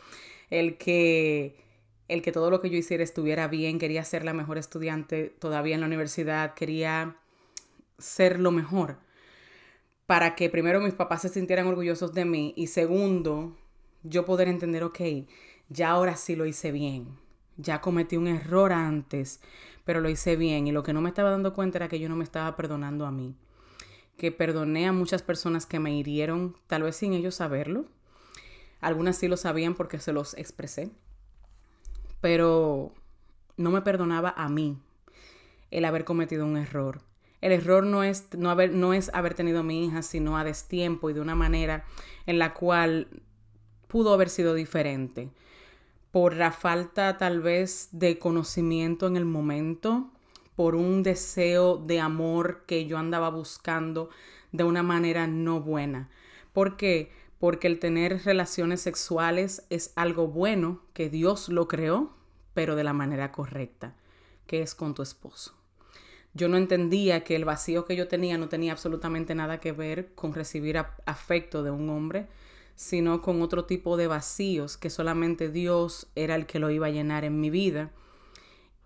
el 0.50 0.78
que 0.78 1.60
el 2.08 2.22
que 2.22 2.34
todo 2.34 2.52
lo 2.52 2.60
que 2.60 2.70
yo 2.70 2.78
hiciera 2.78 3.06
estuviera 3.06 3.48
bien, 3.48 3.80
quería 3.80 4.04
ser 4.04 4.26
la 4.26 4.34
mejor 4.34 4.58
estudiante 4.58 5.34
todavía 5.39 5.76
en 5.76 5.82
la 5.82 5.88
universidad, 5.88 6.56
quería 6.56 7.15
ser 7.98 8.38
lo 8.38 8.52
mejor 8.52 8.98
para 10.12 10.36
que 10.36 10.50
primero 10.50 10.82
mis 10.82 10.94
papás 10.94 11.22
se 11.22 11.30
sintieran 11.30 11.67
orgullosos 11.67 12.13
de 12.13 12.26
mí 12.26 12.54
y 12.58 12.67
segundo, 12.67 13.56
yo 14.04 14.26
poder 14.26 14.50
entender, 14.50 14.84
ok, 14.84 15.00
ya 15.71 15.91
ahora 15.91 16.15
sí 16.15 16.36
lo 16.36 16.45
hice 16.45 16.71
bien, 16.71 17.17
ya 17.57 17.81
cometí 17.81 18.17
un 18.17 18.27
error 18.27 18.71
antes, 18.73 19.41
pero 19.86 20.01
lo 20.01 20.10
hice 20.10 20.36
bien 20.36 20.67
y 20.67 20.71
lo 20.71 20.84
que 20.84 20.93
no 20.93 21.01
me 21.01 21.10
estaba 21.10 21.31
dando 21.31 21.53
cuenta 21.53 21.79
era 21.79 21.88
que 21.88 21.99
yo 21.99 22.10
no 22.10 22.15
me 22.15 22.23
estaba 22.23 22.55
perdonando 22.55 23.05
a 23.05 23.12
mí 23.12 23.36
que 24.21 24.31
perdoné 24.31 24.86
a 24.88 24.91
muchas 24.91 25.23
personas 25.23 25.65
que 25.65 25.79
me 25.79 25.97
hirieron, 25.97 26.55
tal 26.67 26.84
vez 26.84 26.95
sin 26.95 27.13
ellos 27.13 27.34
saberlo. 27.34 27.86
Algunas 28.79 29.17
sí 29.17 29.27
lo 29.27 29.36
sabían 29.36 29.73
porque 29.73 29.99
se 29.99 30.13
los 30.13 30.36
expresé. 30.36 30.91
Pero 32.21 32.93
no 33.57 33.71
me 33.71 33.81
perdonaba 33.81 34.31
a 34.38 34.47
mí 34.47 34.77
el 35.71 35.86
haber 35.86 36.05
cometido 36.05 36.45
un 36.45 36.55
error. 36.57 37.01
El 37.41 37.51
error 37.51 37.84
no 37.84 38.03
es, 38.03 38.27
no 38.38 38.51
haber, 38.51 38.75
no 38.75 38.93
es 38.93 39.10
haber 39.12 39.34
tenido 39.34 39.62
a 39.62 39.63
mi 39.63 39.88
hija, 39.88 40.03
sino 40.03 40.38
a 40.38 40.43
destiempo 40.43 41.10
y 41.10 41.13
de 41.13 41.21
una 41.21 41.34
manera 41.34 41.86
en 42.27 42.38
la 42.38 42.53
cual 42.53 43.07
pudo 43.88 44.13
haber 44.13 44.29
sido 44.29 44.53
diferente. 44.53 45.31
Por 46.12 46.36
la 46.36 46.52
falta 46.52 47.17
tal 47.17 47.41
vez 47.41 47.89
de 47.91 48.19
conocimiento 48.19 49.08
en 49.08 49.15
el 49.15 49.26
momento, 49.26 50.12
por 50.56 50.76
un 50.76 51.04
deseo 51.04 51.78
de 51.78 52.00
amor 52.00 52.65
que 52.67 52.86
yo 52.86 52.97
andaba 52.97 53.30
buscando 53.30 54.10
de 54.52 54.63
una 54.63 54.84
manera 54.84 55.26
no 55.28 55.62
buena. 55.62 56.10
¿Por 56.54 56.78
qué? 56.78 57.12
Porque 57.39 57.67
el 57.67 57.80
tener 57.80 58.24
relaciones 58.26 58.82
sexuales 58.82 59.65
es 59.69 59.93
algo 59.95 60.28
bueno, 60.28 60.82
que 60.93 61.10
Dios 61.10 61.50
lo 61.50 61.67
creó, 61.67 62.12
pero 62.54 62.76
de 62.76 62.84
la 62.84 62.93
manera 62.93 63.32
correcta, 63.32 63.95
que 64.45 64.62
es 64.62 64.76
con 64.76 64.93
tu 64.93 65.02
esposo. 65.02 65.56
Yo 66.34 66.47
no 66.47 66.58
entendía 66.58 67.24
que 67.24 67.36
el 67.36 67.45
vacío 67.45 67.86
que 67.86 67.95
yo 67.95 68.08
tenía 68.08 68.38
no 68.38 68.47
tenía 68.47 68.71
absolutamente 68.71 69.36
nada 69.36 69.60
que 69.60 69.71
ver 69.71 70.13
con 70.13 70.34
recibir 70.34 70.78
afecto 71.06 71.63
de 71.63 71.71
un 71.71 71.89
hombre, 71.89 72.28
sino 72.82 73.22
con 73.22 73.44
otro 73.44 73.65
tipo 73.65 73.96
de 73.96 74.08
vacíos 74.08 74.76
que 74.76 74.89
solamente 74.89 75.50
Dios 75.50 76.08
era 76.15 76.34
el 76.34 76.48
que 76.48 76.58
lo 76.58 76.72
iba 76.72 76.88
a 76.88 76.89
llenar 76.89 77.24
en 77.26 77.39
mi 77.39 77.52
vida 77.52 77.91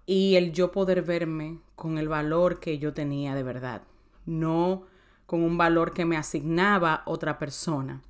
y 0.06 0.36
el 0.36 0.52
yo 0.52 0.74
poder 0.74 1.02
verme 1.02 1.60
con 1.78 1.98
el 1.98 2.10
valor 2.10 2.60
que 2.60 2.78
yo 2.78 2.94
tenía 2.94 3.34
de 3.36 3.44
verdad, 3.44 3.84
no 4.26 4.84
con 5.26 5.44
un 5.44 5.58
valor 5.58 5.94
que 5.94 6.04
me 6.04 6.18
asignaba 6.18 7.04
otra 7.06 7.40
persona. 7.40 8.02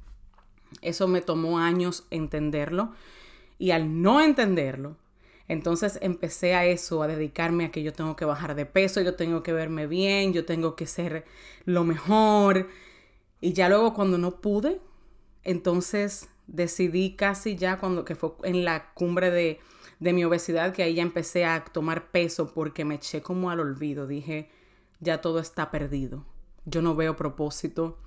Eso 0.82 1.08
me 1.08 1.22
tomó 1.22 1.60
años 1.60 2.08
entenderlo 2.10 2.92
y 3.60 3.70
al 3.70 4.02
no 4.02 4.22
entenderlo, 4.22 4.98
entonces 5.48 6.00
empecé 6.02 6.56
a 6.56 6.66
eso, 6.66 7.04
a 7.04 7.08
dedicarme 7.08 7.66
a 7.66 7.72
que 7.72 7.84
yo 7.84 7.94
tengo 7.94 8.16
que 8.16 8.26
bajar 8.26 8.56
de 8.56 8.66
peso, 8.66 9.02
yo 9.02 9.14
tengo 9.14 9.44
que 9.44 9.54
verme 9.54 9.86
bien, 9.86 10.34
yo 10.34 10.46
tengo 10.46 10.76
que 10.76 10.88
ser 10.88 11.26
lo 11.64 11.84
mejor. 11.84 12.70
Y 13.40 13.54
ya 13.54 13.70
luego 13.70 13.94
cuando 13.94 14.18
no 14.18 14.42
pude, 14.42 14.82
entonces 15.46 16.30
decidí 16.48 17.16
casi 17.16 17.56
ya 17.56 17.80
cuando 17.80 18.04
que 18.04 18.16
fue 18.16 18.34
en 18.44 18.66
la 18.66 18.94
cumbre 18.94 19.32
de, 19.32 19.60
de 20.00 20.14
mi 20.14 20.26
obesidad 20.26 20.74
que 20.74 20.84
ahí 20.84 20.96
ya 20.96 21.02
empecé 21.02 21.46
a 21.46 21.64
tomar 21.64 22.12
peso 22.12 22.54
porque 22.54 22.86
me 22.86 22.96
eché 22.96 23.22
como 23.22 23.50
al 23.50 23.62
olvido. 23.62 24.08
Dije, 24.08 24.50
ya 25.00 25.22
todo 25.22 25.40
está 25.40 25.72
perdido. 25.72 26.26
Yo 26.66 26.82
no 26.82 26.96
veo 26.96 27.16
propósito. 27.16 27.98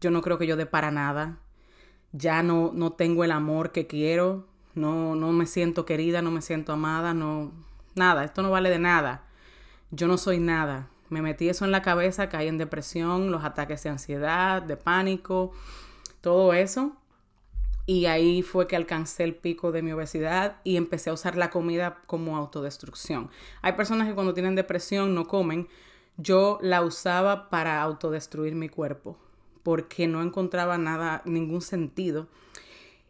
Yo 0.00 0.10
no 0.10 0.20
creo 0.20 0.36
que 0.36 0.46
yo 0.46 0.56
dé 0.56 0.66
para 0.66 0.90
nada. 0.90 1.38
Ya 2.12 2.42
no, 2.42 2.72
no 2.74 2.92
tengo 2.92 3.24
el 3.24 3.32
amor 3.32 3.72
que 3.72 3.86
quiero 3.86 4.50
no, 4.74 5.14
no 5.16 5.32
me 5.32 5.46
siento 5.46 5.84
querida, 5.84 6.22
no 6.22 6.30
me 6.30 6.42
siento 6.42 6.72
amada, 6.72 7.14
no, 7.14 7.52
nada, 7.94 8.24
esto 8.24 8.42
no 8.42 8.50
vale 8.50 8.70
de 8.70 8.78
nada. 8.78 9.24
Yo 9.90 10.06
no 10.06 10.18
soy 10.18 10.38
nada. 10.38 10.88
Me 11.08 11.22
metí 11.22 11.48
eso 11.48 11.64
en 11.64 11.72
la 11.72 11.82
cabeza, 11.82 12.28
caí 12.28 12.46
en 12.46 12.58
depresión, 12.58 13.32
los 13.32 13.42
ataques 13.42 13.82
de 13.82 13.90
ansiedad, 13.90 14.62
de 14.62 14.76
pánico, 14.76 15.52
todo 16.20 16.52
eso. 16.52 16.96
Y 17.86 18.06
ahí 18.06 18.42
fue 18.42 18.68
que 18.68 18.76
alcancé 18.76 19.24
el 19.24 19.34
pico 19.34 19.72
de 19.72 19.82
mi 19.82 19.92
obesidad 19.92 20.58
y 20.62 20.76
empecé 20.76 21.10
a 21.10 21.14
usar 21.14 21.36
la 21.36 21.50
comida 21.50 22.02
como 22.06 22.36
autodestrucción. 22.36 23.30
Hay 23.62 23.72
personas 23.72 24.06
que 24.06 24.14
cuando 24.14 24.34
tienen 24.34 24.54
depresión 24.54 25.14
no 25.14 25.26
comen. 25.26 25.68
Yo 26.16 26.58
la 26.60 26.82
usaba 26.82 27.50
para 27.50 27.82
autodestruir 27.82 28.54
mi 28.54 28.68
cuerpo 28.68 29.16
porque 29.62 30.06
no 30.06 30.22
encontraba 30.22 30.78
nada, 30.78 31.22
ningún 31.24 31.62
sentido 31.62 32.28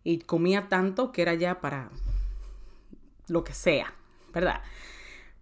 y 0.05 0.19
comía 0.21 0.69
tanto 0.69 1.13
que 1.13 1.23
era 1.23 1.35
ya 1.35 1.61
para 1.61 1.91
lo 3.29 3.45
que 3.45 3.53
sea, 3.53 3.95
¿verdad? 4.33 4.63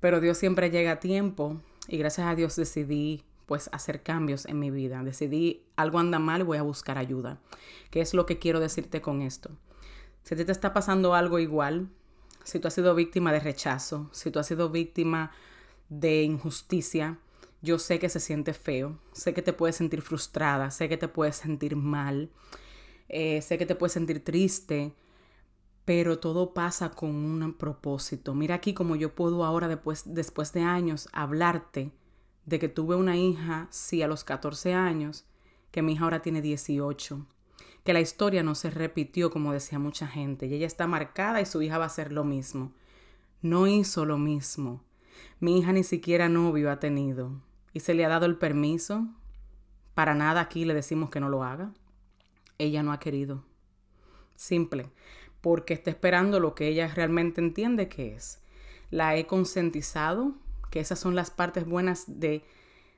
Pero 0.01 0.21
Dios 0.21 0.39
siempre 0.39 0.71
llega 0.71 0.93
a 0.93 1.01
tiempo 1.01 1.61
y 1.87 1.99
gracias 1.99 2.27
a 2.27 2.35
Dios 2.35 2.57
decidí 2.57 3.23
pues 3.49 3.71
hacer 3.73 4.03
cambios 4.03 4.45
en 4.45 4.61
mi 4.61 4.71
vida. 4.71 5.03
Decidí 5.03 5.65
algo 5.75 5.99
anda 5.99 6.19
mal, 6.19 6.45
voy 6.45 6.59
a 6.59 6.63
buscar 6.63 6.99
ayuda. 6.99 7.41
¿Qué 7.91 8.03
es 8.03 8.13
lo 8.13 8.27
que 8.27 8.39
quiero 8.39 8.61
decirte 8.61 9.01
con 9.01 9.23
esto? 9.23 9.51
Si 10.23 10.37
te 10.37 10.53
está 10.53 10.75
pasando 10.75 11.15
algo 11.15 11.39
igual, 11.39 11.89
si 12.45 12.61
tú 12.61 12.69
has 12.69 12.75
sido 12.75 12.95
víctima 12.95 13.33
de 13.33 13.41
rechazo, 13.41 14.11
si 14.13 14.31
tú 14.31 14.39
has 14.39 14.47
sido 14.47 14.69
víctima 14.69 15.33
de 15.89 16.25
injusticia, 16.25 17.19
yo 17.63 17.79
sé 17.79 17.99
que 17.99 18.11
se 18.11 18.21
siente 18.21 18.53
feo, 18.53 18.99
sé 19.13 19.33
que 19.33 19.41
te 19.41 19.55
puedes 19.55 19.77
sentir 19.77 20.03
frustrada, 20.03 20.71
sé 20.71 20.91
que 20.91 20.99
te 20.99 21.09
puedes 21.09 21.37
sentir 21.37 21.75
mal, 21.75 22.31
eh, 23.09 23.41
sé 23.41 23.57
que 23.57 23.65
te 23.65 23.75
puedes 23.75 23.95
sentir 23.95 24.23
triste, 24.23 24.93
pero 25.87 26.19
todo 26.19 26.53
pasa 26.53 26.91
con 26.91 27.15
un 27.15 27.55
propósito. 27.55 28.35
Mira 28.35 28.57
aquí 28.57 28.75
como 28.75 28.95
yo 28.95 29.15
puedo 29.15 29.43
ahora, 29.47 29.69
después, 29.69 30.03
después 30.05 30.53
de 30.53 30.61
años, 30.61 31.09
hablarte 31.15 31.93
de 32.49 32.59
que 32.59 32.69
tuve 32.69 32.97
una 32.97 33.17
hija, 33.17 33.69
sí, 33.71 34.03
a 34.03 34.09
los 34.09 34.25
14 34.25 34.75
años, 34.75 35.27
que 35.71 35.83
mi 35.83 35.93
hija 35.93 36.05
ahora 36.05 36.23
tiene 36.23 36.43
18, 36.43 37.27
que 37.85 37.93
la 37.93 38.01
historia 38.01 38.43
no 38.43 38.55
se 38.55 38.71
repitió 38.71 39.31
como 39.31 39.53
decía 39.53 39.79
mucha 39.79 40.07
gente, 40.07 40.47
y 40.47 40.55
ella 40.55 40.67
está 40.67 40.87
marcada 40.87 41.41
y 41.41 41.47
su 41.47 41.63
hija 41.63 41.79
va 41.79 41.85
a 41.85 41.89
hacer 41.89 42.13
lo 42.13 42.25
mismo. 42.25 42.73
No 43.43 43.67
hizo 43.67 44.05
lo 44.05 44.19
mismo. 44.19 44.83
Mi 45.41 45.59
hija 45.59 45.73
ni 45.73 45.85
siquiera 45.85 46.29
novio 46.29 46.71
ha 46.71 46.81
tenido 46.81 47.41
y 47.73 47.81
se 47.81 47.95
le 47.95 48.05
ha 48.05 48.09
dado 48.09 48.27
el 48.27 48.37
permiso. 48.37 49.07
Para 49.95 50.15
nada 50.15 50.41
aquí 50.41 50.65
le 50.65 50.75
decimos 50.75 51.11
que 51.11 51.21
no 51.21 51.29
lo 51.29 51.45
haga 51.45 51.73
ella 52.59 52.83
no 52.83 52.93
ha 52.93 53.01
querido. 53.01 53.45
Simple, 54.35 54.91
porque 55.41 55.75
está 55.75 55.91
esperando 55.91 56.41
lo 56.41 56.55
que 56.55 56.69
ella 56.69 56.89
realmente 56.89 57.41
entiende 57.41 57.89
que 57.89 58.15
es. 58.15 58.43
La 58.91 59.17
he 59.17 59.27
concientizado, 59.27 60.35
que 60.71 60.81
esas 60.81 60.99
son 60.99 61.15
las 61.15 61.31
partes 61.31 61.67
buenas 61.67 62.05
de, 62.21 62.45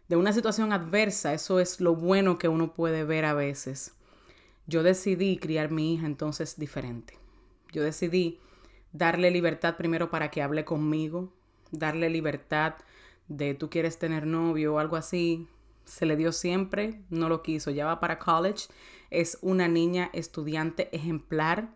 de 0.09 0.17
una 0.17 0.33
situación 0.33 0.73
adversa, 0.73 1.35
eso 1.35 1.61
es 1.61 1.81
lo 1.81 1.95
bueno 1.95 2.39
que 2.39 2.49
uno 2.49 2.75
puede 2.75 3.05
ver 3.05 3.25
a 3.25 3.35
veces. 3.35 3.95
Yo 4.67 4.83
decidí 4.83 5.39
criar 5.39 5.71
mi 5.71 5.95
hija 5.95 6.07
entonces 6.07 6.59
diferente. 6.59 7.19
Yo 7.73 7.83
decidí 7.83 8.39
darle 8.93 9.31
libertad 9.31 9.77
primero 9.77 10.11
para 10.11 10.31
que 10.31 10.43
hable 10.43 10.65
conmigo, 10.65 11.33
darle 11.71 12.11
libertad 12.11 12.75
de 13.29 13.55
tú 13.55 13.71
quieres 13.71 13.99
tener 13.99 14.27
novio 14.27 14.75
o 14.75 14.79
algo 14.79 14.97
así, 14.97 15.47
se 15.85 16.07
le 16.07 16.17
dio 16.17 16.33
siempre, 16.33 17.01
no 17.11 17.29
lo 17.29 17.43
quiso, 17.43 17.71
ya 17.71 17.87
va 17.87 18.01
para 18.01 18.19
college 18.19 18.67
es 19.11 19.39
una 19.43 19.69
niña 19.69 20.09
estudiante 20.13 20.89
ejemplar. 20.97 21.69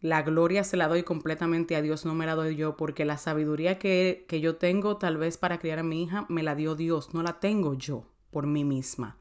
La 0.00 0.22
gloria 0.22 0.62
se 0.62 0.76
la 0.76 0.88
doy 0.88 1.02
completamente 1.02 1.74
a 1.74 1.82
Dios, 1.82 2.04
no 2.04 2.14
me 2.14 2.26
la 2.26 2.34
doy 2.34 2.56
yo, 2.56 2.76
porque 2.76 3.04
la 3.04 3.18
sabiduría 3.18 3.78
que, 3.78 4.24
que 4.28 4.40
yo 4.40 4.56
tengo 4.56 4.98
tal 4.98 5.16
vez 5.16 5.38
para 5.38 5.58
criar 5.58 5.78
a 5.78 5.82
mi 5.82 6.02
hija 6.02 6.26
me 6.28 6.42
la 6.42 6.54
dio 6.54 6.74
Dios, 6.74 7.14
no 7.14 7.22
la 7.22 7.40
tengo 7.40 7.74
yo 7.74 8.06
por 8.30 8.46
mí 8.46 8.64
misma. 8.64 9.16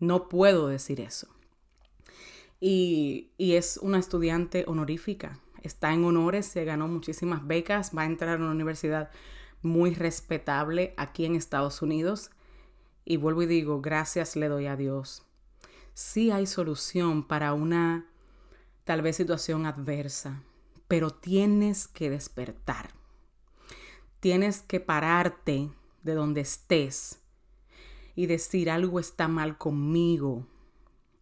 No 0.00 0.28
puedo 0.28 0.68
decir 0.68 1.00
eso. 1.00 1.28
Y, 2.60 3.30
y, 3.38 3.54
es 3.54 3.78
una 3.82 3.98
estudiante 3.98 4.64
honorífica. 4.66 5.40
Está 5.62 5.92
en 5.92 6.04
honores, 6.04 6.46
se 6.46 6.64
ganó 6.64 6.88
muchísimas 6.88 7.46
becas, 7.46 7.92
va 7.96 8.02
a 8.02 8.06
entrar 8.06 8.38
a 8.38 8.42
una 8.42 8.50
universidad 8.50 9.10
muy 9.62 9.94
respetable 9.94 10.94
aquí 10.96 11.24
en 11.24 11.36
Estados 11.36 11.82
Unidos. 11.82 12.30
Y 13.04 13.16
vuelvo 13.16 13.42
y 13.42 13.46
digo, 13.46 13.80
gracias 13.80 14.36
le 14.36 14.48
doy 14.48 14.66
a 14.66 14.76
Dios 14.76 15.26
sí 15.96 16.30
hay 16.30 16.44
solución 16.44 17.26
para 17.26 17.54
una 17.54 18.04
tal 18.86 19.02
vez 19.02 19.16
situación 19.16 19.66
adversa, 19.66 20.44
pero 20.86 21.10
tienes 21.10 21.88
que 21.88 22.08
despertar. 22.08 22.90
Tienes 24.20 24.62
que 24.62 24.78
pararte 24.78 25.70
de 26.04 26.14
donde 26.14 26.42
estés 26.42 27.20
y 28.14 28.26
decir 28.26 28.70
algo 28.70 29.00
está 29.00 29.26
mal 29.26 29.58
conmigo. 29.58 30.46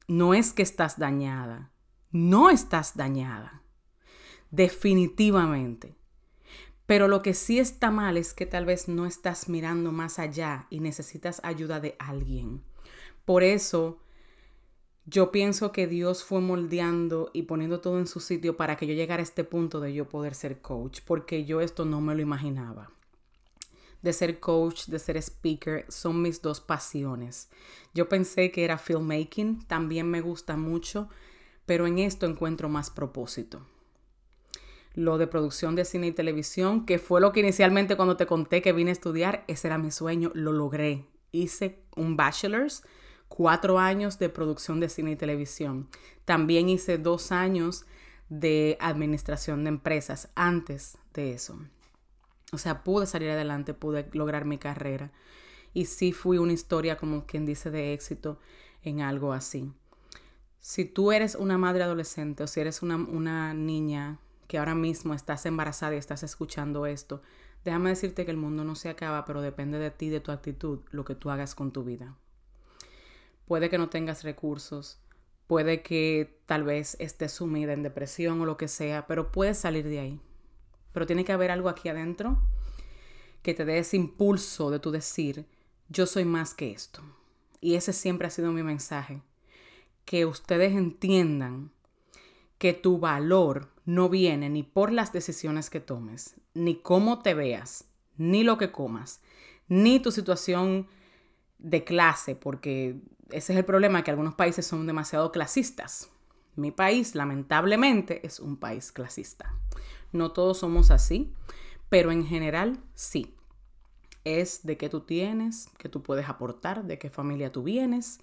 No 0.07 0.35
es 0.35 0.53
que 0.53 0.61
estás 0.61 0.99
dañada, 0.99 1.71
no 2.13 2.51
estás 2.51 2.99
dañada, 2.99 3.63
definitivamente. 4.51 5.97
Pero 6.85 7.09
lo 7.09 7.23
que 7.23 7.33
sí 7.33 7.59
está 7.59 7.91
mal 7.91 8.19
es 8.19 8.35
que 8.35 8.45
tal 8.45 8.67
vez 8.67 8.89
no 8.89 9.07
estás 9.07 9.49
mirando 9.49 9.91
más 9.91 10.19
allá 10.19 10.67
y 10.69 10.81
necesitas 10.81 11.41
ayuda 11.43 11.81
de 11.81 11.97
alguien. 11.99 12.63
Por 13.25 13.43
eso 13.43 14.04
yo 15.07 15.31
pienso 15.31 15.71
que 15.71 15.87
Dios 15.87 16.25
fue 16.25 16.41
moldeando 16.41 17.31
y 17.35 17.43
poniendo 17.43 17.81
todo 17.81 17.99
en 17.99 18.07
su 18.07 18.21
sitio 18.21 18.57
para 18.57 18.77
que 18.77 18.87
yo 18.87 18.95
llegara 18.95 19.21
a 19.21 19.25
este 19.25 19.45
punto 19.45 19.81
de 19.81 19.93
yo 19.93 20.09
poder 20.09 20.35
ser 20.35 20.61
coach, 20.61 21.01
porque 21.05 21.45
yo 21.45 21.61
esto 21.61 21.85
no 21.85 22.01
me 22.01 22.15
lo 22.15 22.23
imaginaba. 22.23 22.91
De 24.01 24.13
ser 24.15 24.41
coach, 24.41 24.87
de 24.87 24.99
ser 24.99 25.17
speaker, 25.19 25.85
son 25.89 26.23
mis 26.23 26.41
dos 26.41 26.61
pasiones. 26.61 27.51
Yo 27.93 28.09
pensé 28.09 28.51
que 28.51 28.65
era 28.65 28.79
filmmaking, 28.79 29.67
también 29.67 30.11
me 30.11 30.21
gusta 30.23 30.57
mucho, 30.57 31.09
pero 31.67 31.87
en 31.87 31.99
esto 31.99 32.27
encuentro 32.27 32.69
más 32.69 32.91
propósito. 32.91 33.67
Lo 34.95 35.19
de 35.19 35.27
producción 35.27 35.75
de 35.75 35.85
cine 35.85 36.09
y 36.09 36.13
televisión, 36.13 36.87
que 36.87 36.99
fue 36.99 37.21
lo 37.21 37.33
que 37.33 37.41
inicialmente 37.41 37.97
cuando 37.97 38.17
te 38.17 38.27
conté 38.27 38.63
que 38.63 38.73
vine 38.73 38.91
a 38.91 38.93
estudiar, 38.93 39.45
ese 39.49 39.69
era 39.69 39.77
mi 39.77 39.91
sueño, 39.91 40.31
lo 40.35 40.53
logré. 40.53 41.07
Hice 41.33 41.83
un 41.97 42.17
bachelor's 42.17 42.85
cuatro 43.37 43.81
años 43.81 44.21
de 44.21 44.29
producción 44.29 44.79
de 44.79 44.89
cine 44.89 45.11
y 45.11 45.17
televisión. 45.17 45.89
También 46.25 46.69
hice 46.69 46.99
dos 46.99 47.33
años 47.33 47.85
de 48.29 48.77
administración 48.79 49.65
de 49.65 49.71
empresas 49.71 50.31
antes 50.37 50.99
de 51.15 51.33
eso. 51.33 51.59
O 52.53 52.59
sea, 52.59 52.85
pude 52.85 53.07
salir 53.07 53.31
adelante, 53.31 53.75
pude 53.75 54.09
lograr 54.13 54.45
mi 54.45 54.57
carrera. 54.57 55.11
Y 55.73 55.87
sí 55.87 56.13
fui 56.13 56.39
una 56.39 56.53
historia, 56.53 56.97
como 56.97 57.27
quien 57.27 57.45
dice, 57.45 57.73
de 57.73 57.93
éxito 57.93 58.39
en 58.85 59.01
algo 59.01 59.33
así. 59.33 59.73
Si 60.61 60.85
tú 60.85 61.11
eres 61.11 61.35
una 61.35 61.59
madre 61.59 61.83
adolescente 61.83 62.45
o 62.45 62.47
si 62.47 62.61
eres 62.61 62.83
una, 62.83 62.95
una 62.95 63.53
niña 63.53 64.21
que 64.47 64.59
ahora 64.59 64.77
mismo 64.77 65.13
estás 65.13 65.45
embarazada 65.45 65.97
y 65.97 65.99
estás 65.99 66.23
escuchando 66.23 66.87
esto, 66.87 67.21
déjame 67.65 67.91
decirte 67.91 68.25
que 68.25 68.31
el 68.31 68.37
mundo 68.37 68.63
no 68.63 68.77
se 68.77 68.91
acaba, 68.91 69.25
pero 69.25 69.43
depende 69.43 69.81
de 69.81 69.91
ti, 69.91 70.09
de 70.09 70.21
tu 70.21 70.31
actitud, 70.31 70.83
lo 70.93 71.05
que 71.05 71.17
tú 71.17 71.31
hagas 71.31 71.57
con 71.57 71.73
tu 71.73 71.83
vida. 71.83 72.17
Puede 73.47 73.69
que 73.69 73.79
no 73.79 73.89
tengas 73.89 74.23
recursos, 74.25 74.99
puede 75.47 75.83
que 75.83 76.41
tal 76.47 76.65
vez 76.65 76.97
estés 76.99 77.33
sumida 77.33 77.73
en 77.73 77.83
depresión 77.83 78.41
o 78.41 78.47
lo 78.47 78.57
que 78.57 78.69
sea, 78.69 79.07
pero 79.07 79.33
puedes 79.33 79.59
salir 79.59 79.87
de 79.87 80.01
ahí. 80.01 80.21
Pero 80.93 81.07
tiene 81.07 81.25
que 81.25 81.33
haber 81.33 81.51
algo 81.51 81.69
aquí 81.69 81.89
adentro 81.89 82.41
que 83.43 83.53
te 83.53 83.65
dé 83.65 83.79
ese 83.79 83.97
impulso 83.97 84.71
de 84.71 84.79
tu 84.79 84.91
decir, 84.91 85.47
yo 85.89 86.07
soy 86.07 86.25
más 86.25 86.55
que 86.55 86.71
esto. 86.73 87.03
Y 87.61 87.75
ese 87.75 87.93
siempre 87.93 88.27
ha 88.27 88.31
sido 88.31 88.53
mi 88.53 88.63
mensaje. 88.63 89.21
Que 90.07 90.25
ustedes 90.25 90.73
entiendan 90.75 91.71
que 92.59 92.73
tu 92.73 92.99
valor 92.99 93.69
no 93.85 94.09
viene 94.09 94.49
ni 94.49 94.63
por 94.63 94.93
las 94.93 95.13
decisiones 95.13 95.69
que 95.69 95.81
tomes, 95.81 96.37
ni 96.55 96.77
cómo 96.77 97.21
te 97.21 97.35
veas, 97.35 97.85
ni 98.17 98.45
lo 98.45 98.57
que 98.57 98.73
comas, 98.73 99.21
ni 99.69 100.01
tu 100.01 100.11
situación 100.11 100.87
de 101.59 101.85
clase, 101.85 102.37
porque 102.37 102.97
ese 103.31 103.53
es 103.53 103.59
el 103.59 103.65
problema, 103.65 104.03
que 104.03 104.11
algunos 104.11 104.35
países 104.35 104.67
son 104.67 104.87
demasiado 104.87 105.33
clasistas. 105.33 106.11
Mi 106.57 106.71
país, 106.71 107.15
lamentablemente, 107.15 108.25
es 108.27 108.41
un 108.41 108.57
país 108.57 108.93
clasista. 108.93 109.55
No 110.13 110.33
todos 110.33 110.59
somos 110.59 110.91
así, 110.91 111.33
pero 111.89 112.13
en 112.13 112.27
general 112.27 112.79
sí. 112.95 113.35
Es 114.25 114.65
de 114.65 114.77
qué 114.77 114.89
tú 114.89 115.01
tienes, 115.01 115.69
qué 115.79 115.89
tú 115.89 116.03
puedes 116.03 116.29
aportar, 116.29 116.85
de 116.85 116.99
qué 116.99 117.11
familia 117.11 117.53
tú 117.53 117.63
vienes 117.63 118.21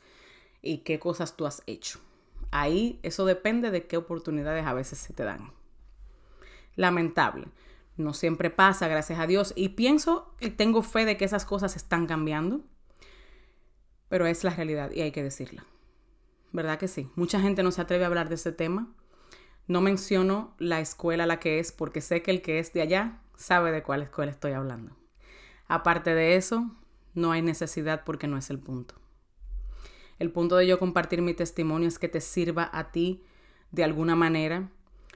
y 0.61 0.79
qué 0.79 0.99
cosas 0.99 1.35
tú 1.35 1.45
has 1.45 1.61
hecho. 1.67 1.99
Ahí 2.51 2.99
eso 3.03 3.25
depende 3.25 3.71
de 3.71 3.87
qué 3.87 3.97
oportunidades 3.97 4.65
a 4.65 4.73
veces 4.73 4.99
se 4.99 5.13
te 5.13 5.23
dan. 5.23 5.51
Lamentable. 6.75 7.47
No 7.97 8.13
siempre 8.13 8.49
pasa, 8.49 8.87
gracias 8.87 9.19
a 9.19 9.27
Dios. 9.27 9.53
Y 9.55 9.69
pienso 9.69 10.33
y 10.39 10.51
tengo 10.51 10.81
fe 10.81 11.05
de 11.05 11.17
que 11.17 11.25
esas 11.25 11.45
cosas 11.45 11.75
están 11.75 12.07
cambiando. 12.07 12.61
Pero 14.11 14.25
es 14.25 14.43
la 14.43 14.49
realidad 14.49 14.91
y 14.91 14.99
hay 14.99 15.13
que 15.13 15.23
decirla. 15.23 15.65
¿Verdad 16.51 16.77
que 16.77 16.89
sí? 16.89 17.09
Mucha 17.15 17.39
gente 17.39 17.63
no 17.63 17.71
se 17.71 17.79
atreve 17.79 18.03
a 18.03 18.07
hablar 18.07 18.27
de 18.27 18.35
ese 18.35 18.51
tema. 18.51 18.93
No 19.67 19.79
menciono 19.79 20.53
la 20.57 20.81
escuela 20.81 21.23
a 21.23 21.27
la 21.27 21.39
que 21.39 21.59
es 21.59 21.71
porque 21.71 22.01
sé 22.01 22.21
que 22.21 22.31
el 22.31 22.41
que 22.41 22.59
es 22.59 22.73
de 22.73 22.81
allá 22.81 23.21
sabe 23.37 23.71
de 23.71 23.83
cuál 23.83 24.01
escuela 24.01 24.29
estoy 24.29 24.51
hablando. 24.51 24.97
Aparte 25.69 26.13
de 26.13 26.35
eso, 26.35 26.69
no 27.13 27.31
hay 27.31 27.41
necesidad 27.41 28.03
porque 28.03 28.27
no 28.27 28.37
es 28.37 28.49
el 28.49 28.59
punto. 28.59 28.95
El 30.19 30.29
punto 30.29 30.57
de 30.57 30.67
yo 30.67 30.77
compartir 30.77 31.21
mi 31.21 31.33
testimonio 31.33 31.87
es 31.87 31.97
que 31.97 32.09
te 32.09 32.19
sirva 32.19 32.69
a 32.73 32.91
ti 32.91 33.23
de 33.71 33.85
alguna 33.85 34.17
manera. 34.17 34.71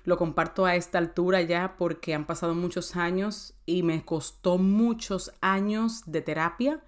Lo 0.06 0.16
comparto 0.16 0.66
a 0.66 0.78
esta 0.78 1.00
altura 1.00 1.42
ya 1.42 1.76
porque 1.78 2.16
han 2.16 2.26
pasado 2.26 2.56
muchos 2.56 2.96
años 2.96 3.56
y 3.66 3.84
me 3.84 4.06
costó 4.06 4.58
muchos 4.58 5.34
años 5.42 6.04
de 6.06 6.22
terapia 6.22 6.82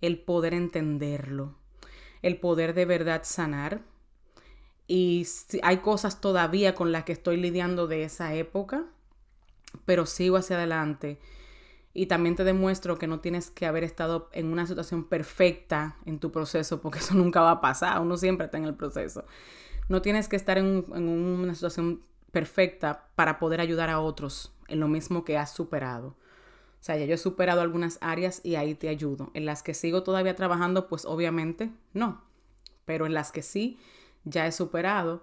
el 0.00 0.18
poder 0.18 0.54
entenderlo, 0.54 1.54
el 2.22 2.38
poder 2.38 2.74
de 2.74 2.84
verdad 2.84 3.22
sanar. 3.24 3.82
Y 4.86 5.26
hay 5.62 5.78
cosas 5.78 6.20
todavía 6.20 6.74
con 6.74 6.92
las 6.92 7.04
que 7.04 7.12
estoy 7.12 7.36
lidiando 7.36 7.86
de 7.86 8.04
esa 8.04 8.34
época, 8.34 8.86
pero 9.84 10.06
sigo 10.06 10.36
hacia 10.36 10.56
adelante 10.56 11.18
y 11.98 12.06
también 12.06 12.36
te 12.36 12.44
demuestro 12.44 12.96
que 12.96 13.08
no 13.08 13.18
tienes 13.18 13.50
que 13.50 13.66
haber 13.66 13.82
estado 13.82 14.28
en 14.32 14.46
una 14.46 14.68
situación 14.68 15.02
perfecta 15.02 15.96
en 16.06 16.20
tu 16.20 16.30
proceso, 16.30 16.80
porque 16.80 17.00
eso 17.00 17.14
nunca 17.16 17.40
va 17.40 17.50
a 17.52 17.60
pasar, 17.60 18.00
uno 18.00 18.16
siempre 18.16 18.46
está 18.46 18.56
en 18.58 18.64
el 18.64 18.74
proceso. 18.74 19.24
No 19.88 20.00
tienes 20.00 20.28
que 20.28 20.36
estar 20.36 20.58
en, 20.58 20.84
en 20.94 21.08
una 21.08 21.54
situación 21.54 22.02
perfecta 22.30 23.08
para 23.16 23.40
poder 23.40 23.60
ayudar 23.60 23.90
a 23.90 23.98
otros 23.98 24.54
en 24.68 24.78
lo 24.78 24.86
mismo 24.86 25.24
que 25.24 25.38
has 25.38 25.52
superado. 25.52 26.14
O 26.80 26.84
sea, 26.84 26.96
ya 26.96 27.06
yo 27.06 27.14
he 27.14 27.18
superado 27.18 27.60
algunas 27.60 27.98
áreas 28.00 28.40
y 28.44 28.54
ahí 28.54 28.74
te 28.74 28.88
ayudo. 28.88 29.30
En 29.34 29.44
las 29.44 29.62
que 29.62 29.74
sigo 29.74 30.02
todavía 30.02 30.36
trabajando, 30.36 30.88
pues 30.88 31.04
obviamente 31.04 31.70
no. 31.92 32.22
Pero 32.84 33.06
en 33.06 33.14
las 33.14 33.32
que 33.32 33.42
sí 33.42 33.78
ya 34.24 34.46
he 34.46 34.52
superado, 34.52 35.22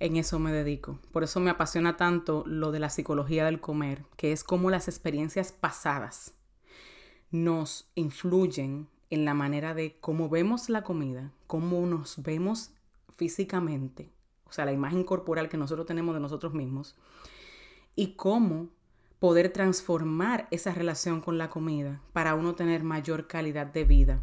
en 0.00 0.16
eso 0.16 0.38
me 0.38 0.52
dedico. 0.52 0.98
Por 1.12 1.22
eso 1.22 1.40
me 1.40 1.50
apasiona 1.50 1.96
tanto 1.96 2.42
lo 2.46 2.72
de 2.72 2.80
la 2.80 2.90
psicología 2.90 3.44
del 3.44 3.60
comer, 3.60 4.04
que 4.16 4.32
es 4.32 4.42
cómo 4.42 4.70
las 4.70 4.88
experiencias 4.88 5.52
pasadas 5.52 6.34
nos 7.30 7.90
influyen 7.94 8.88
en 9.10 9.24
la 9.24 9.34
manera 9.34 9.74
de 9.74 9.98
cómo 10.00 10.28
vemos 10.28 10.68
la 10.68 10.82
comida, 10.82 11.32
cómo 11.46 11.84
nos 11.86 12.22
vemos 12.22 12.72
físicamente, 13.16 14.10
o 14.46 14.52
sea, 14.52 14.64
la 14.64 14.72
imagen 14.72 15.04
corporal 15.04 15.48
que 15.48 15.56
nosotros 15.56 15.86
tenemos 15.86 16.14
de 16.14 16.20
nosotros 16.20 16.54
mismos, 16.54 16.96
y 17.94 18.14
cómo 18.14 18.68
poder 19.20 19.52
transformar 19.52 20.48
esa 20.50 20.72
relación 20.72 21.20
con 21.20 21.38
la 21.38 21.50
comida 21.50 22.00
para 22.12 22.34
uno 22.34 22.54
tener 22.54 22.82
mayor 22.82 23.26
calidad 23.28 23.66
de 23.66 23.84
vida, 23.84 24.22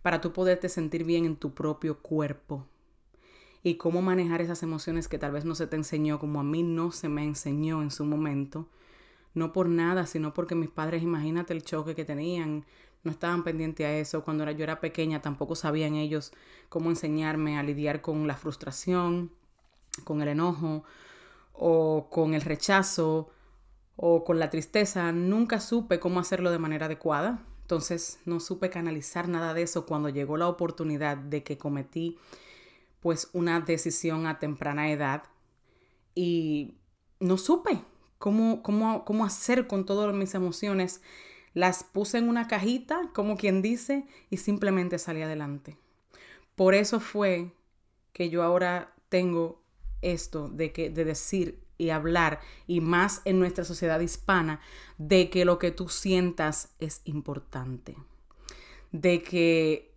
para 0.00 0.20
tú 0.20 0.32
poderte 0.32 0.68
sentir 0.68 1.04
bien 1.04 1.26
en 1.26 1.36
tu 1.36 1.54
propio 1.54 1.98
cuerpo, 1.98 2.66
y 3.62 3.76
cómo 3.76 4.02
manejar 4.02 4.40
esas 4.40 4.62
emociones 4.62 5.06
que 5.06 5.18
tal 5.18 5.32
vez 5.32 5.44
no 5.44 5.54
se 5.54 5.66
te 5.66 5.76
enseñó 5.76 6.18
como 6.18 6.40
a 6.40 6.44
mí 6.44 6.62
no 6.62 6.90
se 6.90 7.08
me 7.08 7.24
enseñó 7.24 7.82
en 7.82 7.92
su 7.92 8.04
momento. 8.04 8.66
No 9.34 9.52
por 9.52 9.68
nada, 9.68 10.06
sino 10.06 10.34
porque 10.34 10.54
mis 10.54 10.68
padres, 10.68 11.02
imagínate 11.02 11.52
el 11.52 11.62
choque 11.62 11.94
que 11.94 12.04
tenían, 12.04 12.66
no 13.04 13.12
estaban 13.12 13.44
pendientes 13.44 13.86
a 13.86 13.96
eso. 13.96 14.24
Cuando 14.24 14.50
yo 14.50 14.64
era 14.64 14.80
pequeña 14.80 15.22
tampoco 15.22 15.54
sabían 15.54 15.94
ellos 15.94 16.32
cómo 16.68 16.90
enseñarme 16.90 17.56
a 17.56 17.62
lidiar 17.62 18.02
con 18.02 18.26
la 18.26 18.36
frustración, 18.36 19.30
con 20.04 20.22
el 20.22 20.28
enojo 20.28 20.82
o 21.52 22.08
con 22.10 22.34
el 22.34 22.42
rechazo 22.42 23.30
o 23.96 24.24
con 24.24 24.38
la 24.38 24.50
tristeza. 24.50 25.12
Nunca 25.12 25.60
supe 25.60 26.00
cómo 26.00 26.20
hacerlo 26.20 26.50
de 26.50 26.58
manera 26.58 26.86
adecuada. 26.86 27.44
Entonces 27.62 28.18
no 28.24 28.40
supe 28.40 28.70
canalizar 28.70 29.28
nada 29.28 29.54
de 29.54 29.62
eso 29.62 29.86
cuando 29.86 30.08
llegó 30.08 30.36
la 30.36 30.48
oportunidad 30.48 31.16
de 31.16 31.42
que 31.42 31.58
cometí 31.58 32.18
pues 33.00 33.30
una 33.32 33.60
decisión 33.60 34.26
a 34.26 34.38
temprana 34.38 34.90
edad 34.90 35.24
y 36.14 36.74
no 37.18 37.38
supe 37.38 37.82
cómo, 38.18 38.62
cómo, 38.62 39.04
cómo 39.04 39.24
hacer 39.24 39.66
con 39.66 39.86
todas 39.86 40.14
mis 40.14 40.34
emociones. 40.34 41.02
Las 41.54 41.84
puse 41.84 42.18
en 42.18 42.28
una 42.28 42.46
cajita, 42.46 43.10
como 43.12 43.36
quien 43.36 43.60
dice, 43.60 44.06
y 44.30 44.38
simplemente 44.38 44.98
salí 44.98 45.22
adelante. 45.22 45.76
Por 46.54 46.74
eso 46.74 47.00
fue 47.00 47.52
que 48.12 48.30
yo 48.30 48.42
ahora 48.42 48.94
tengo 49.08 49.62
esto 50.00 50.48
de, 50.48 50.72
que, 50.72 50.90
de 50.90 51.04
decir 51.04 51.62
y 51.82 51.90
hablar, 51.90 52.40
y 52.66 52.80
más 52.80 53.22
en 53.24 53.38
nuestra 53.38 53.64
sociedad 53.64 54.00
hispana, 54.00 54.60
de 54.98 55.30
que 55.30 55.44
lo 55.44 55.58
que 55.58 55.70
tú 55.70 55.88
sientas 55.88 56.74
es 56.78 57.02
importante. 57.04 57.96
De 58.92 59.22
que 59.22 59.92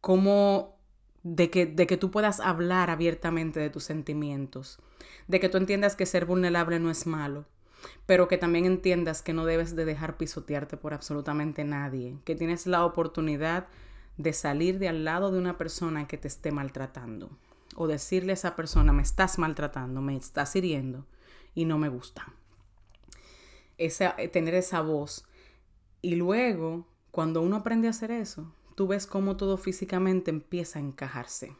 como 0.00 0.76
de 1.22 1.50
que, 1.50 1.66
de 1.66 1.86
que 1.86 1.96
tú 1.96 2.10
puedas 2.10 2.40
hablar 2.40 2.90
abiertamente 2.90 3.60
de 3.60 3.70
tus 3.70 3.84
sentimientos, 3.84 4.78
de 5.28 5.40
que 5.40 5.48
tú 5.48 5.58
entiendas 5.58 5.96
que 5.96 6.06
ser 6.06 6.26
vulnerable 6.26 6.78
no 6.78 6.90
es 6.90 7.06
malo, 7.06 7.44
pero 8.06 8.28
que 8.28 8.38
también 8.38 8.64
entiendas 8.64 9.22
que 9.22 9.32
no 9.32 9.44
debes 9.44 9.76
de 9.76 9.84
dejar 9.84 10.16
pisotearte 10.16 10.76
por 10.76 10.94
absolutamente 10.94 11.64
nadie, 11.64 12.16
que 12.24 12.34
tienes 12.34 12.66
la 12.66 12.84
oportunidad 12.84 13.66
de 14.16 14.32
salir 14.32 14.78
de 14.78 14.88
al 14.88 15.04
lado 15.04 15.30
de 15.30 15.38
una 15.38 15.56
persona 15.56 16.06
que 16.06 16.18
te 16.18 16.28
esté 16.28 16.52
maltratando 16.52 17.30
o 17.76 17.86
decirle 17.86 18.32
a 18.32 18.34
esa 18.34 18.56
persona 18.56 18.92
me 18.92 19.02
estás 19.02 19.38
maltratando, 19.38 20.00
me 20.00 20.16
estás 20.16 20.54
hiriendo 20.56 21.06
y 21.54 21.64
no 21.64 21.78
me 21.78 21.88
gusta. 21.88 22.32
Esa, 23.78 24.16
tener 24.32 24.54
esa 24.54 24.80
voz. 24.82 25.24
Y 26.02 26.16
luego, 26.16 26.86
cuando 27.10 27.42
uno 27.42 27.56
aprende 27.56 27.88
a 27.88 27.90
hacer 27.90 28.10
eso, 28.10 28.52
tú 28.74 28.86
ves 28.86 29.06
cómo 29.06 29.36
todo 29.36 29.56
físicamente 29.56 30.30
empieza 30.30 30.78
a 30.78 30.82
encajarse. 30.82 31.56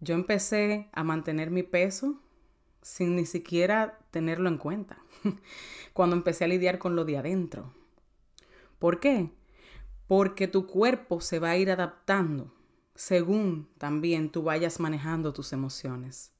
Yo 0.00 0.14
empecé 0.14 0.88
a 0.92 1.04
mantener 1.04 1.50
mi 1.50 1.62
peso 1.62 2.20
sin 2.82 3.16
ni 3.16 3.26
siquiera 3.26 3.98
tenerlo 4.10 4.48
en 4.48 4.56
cuenta, 4.56 4.98
cuando 5.92 6.16
empecé 6.16 6.44
a 6.44 6.48
lidiar 6.48 6.78
con 6.78 6.96
lo 6.96 7.04
de 7.04 7.18
adentro. 7.18 7.74
¿Por 8.78 9.00
qué? 9.00 9.30
Porque 10.06 10.48
tu 10.48 10.66
cuerpo 10.66 11.20
se 11.20 11.38
va 11.38 11.50
a 11.50 11.56
ir 11.58 11.70
adaptando 11.70 12.54
según 13.00 13.66
también 13.78 14.30
tú 14.30 14.42
vayas 14.42 14.78
manejando 14.78 15.32
tus 15.32 15.54
emociones. 15.54 16.34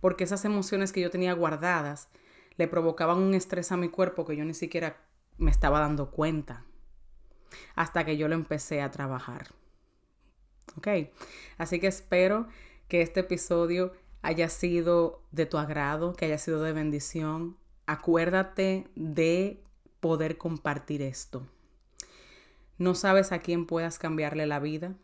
Porque 0.00 0.24
esas 0.24 0.44
emociones 0.44 0.92
que 0.92 1.00
yo 1.00 1.10
tenía 1.10 1.32
guardadas 1.32 2.08
le 2.56 2.68
provocaban 2.68 3.18
un 3.18 3.34
estrés 3.34 3.72
a 3.72 3.76
mi 3.76 3.88
cuerpo 3.88 4.24
que 4.24 4.36
yo 4.36 4.44
ni 4.44 4.54
siquiera 4.54 5.02
me 5.38 5.50
estaba 5.50 5.80
dando 5.80 6.10
cuenta 6.10 6.64
hasta 7.74 8.04
que 8.04 8.16
yo 8.16 8.28
lo 8.28 8.34
empecé 8.34 8.82
a 8.82 8.90
trabajar. 8.90 9.48
¿Ok? 10.76 10.88
Así 11.58 11.80
que 11.80 11.88
espero 11.88 12.46
que 12.88 13.02
este 13.02 13.20
episodio 13.20 13.92
haya 14.22 14.48
sido 14.48 15.22
de 15.32 15.46
tu 15.46 15.58
agrado, 15.58 16.14
que 16.14 16.26
haya 16.26 16.38
sido 16.38 16.62
de 16.62 16.72
bendición. 16.72 17.56
Acuérdate 17.86 18.88
de 18.94 19.64
poder 20.00 20.38
compartir 20.38 21.02
esto. 21.02 21.46
No 22.78 22.94
sabes 22.94 23.32
a 23.32 23.40
quién 23.40 23.66
puedas 23.66 23.98
cambiarle 23.98 24.46
la 24.46 24.58
vida. 24.58 24.94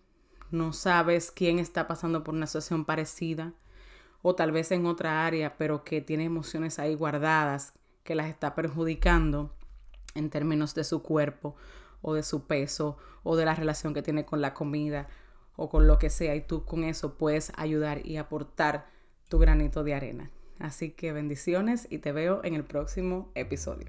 No 0.51 0.73
sabes 0.73 1.31
quién 1.31 1.59
está 1.59 1.89
pasando 1.89 2.23
por 2.23 2.35
una 2.35 2.47
situación 2.47 2.85
parecida 2.85 3.55
o 4.23 4.35
tal 4.35 4.53
vez 4.53 4.73
en 4.73 4.87
otra 4.87 5.27
área, 5.27 5.57
pero 5.57 5.85
que 5.85 6.01
tiene 6.01 6.25
emociones 6.25 6.79
ahí 6.79 6.95
guardadas 6.95 7.75
que 8.03 8.15
las 8.15 8.29
está 8.29 8.55
perjudicando 8.55 9.55
en 10.15 10.31
términos 10.31 10.75
de 10.75 10.85
su 10.85 11.03
cuerpo 11.03 11.57
o 12.03 12.15
de 12.15 12.23
su 12.23 12.47
peso 12.47 12.97
o 13.23 13.37
de 13.37 13.45
la 13.45 13.55
relación 13.55 13.95
que 13.95 14.03
tiene 14.03 14.25
con 14.25 14.41
la 14.41 14.55
comida 14.55 15.09
o 15.57 15.69
con 15.69 15.87
lo 15.87 15.99
que 15.99 16.11
sea 16.11 16.35
y 16.35 16.41
tú 16.41 16.65
con 16.65 16.85
eso 16.85 17.15
puedes 17.15 17.53
ayudar 17.57 18.07
y 18.07 18.17
aportar 18.17 18.87
tu 19.29 19.39
granito 19.39 19.85
de 19.85 19.95
arena. 19.95 20.31
Así 20.59 20.91
que 20.91 21.13
bendiciones 21.13 21.87
y 21.91 21.99
te 21.99 22.13
veo 22.13 22.41
en 22.45 22.55
el 22.55 22.65
próximo 22.65 23.31
episodio. 23.35 23.89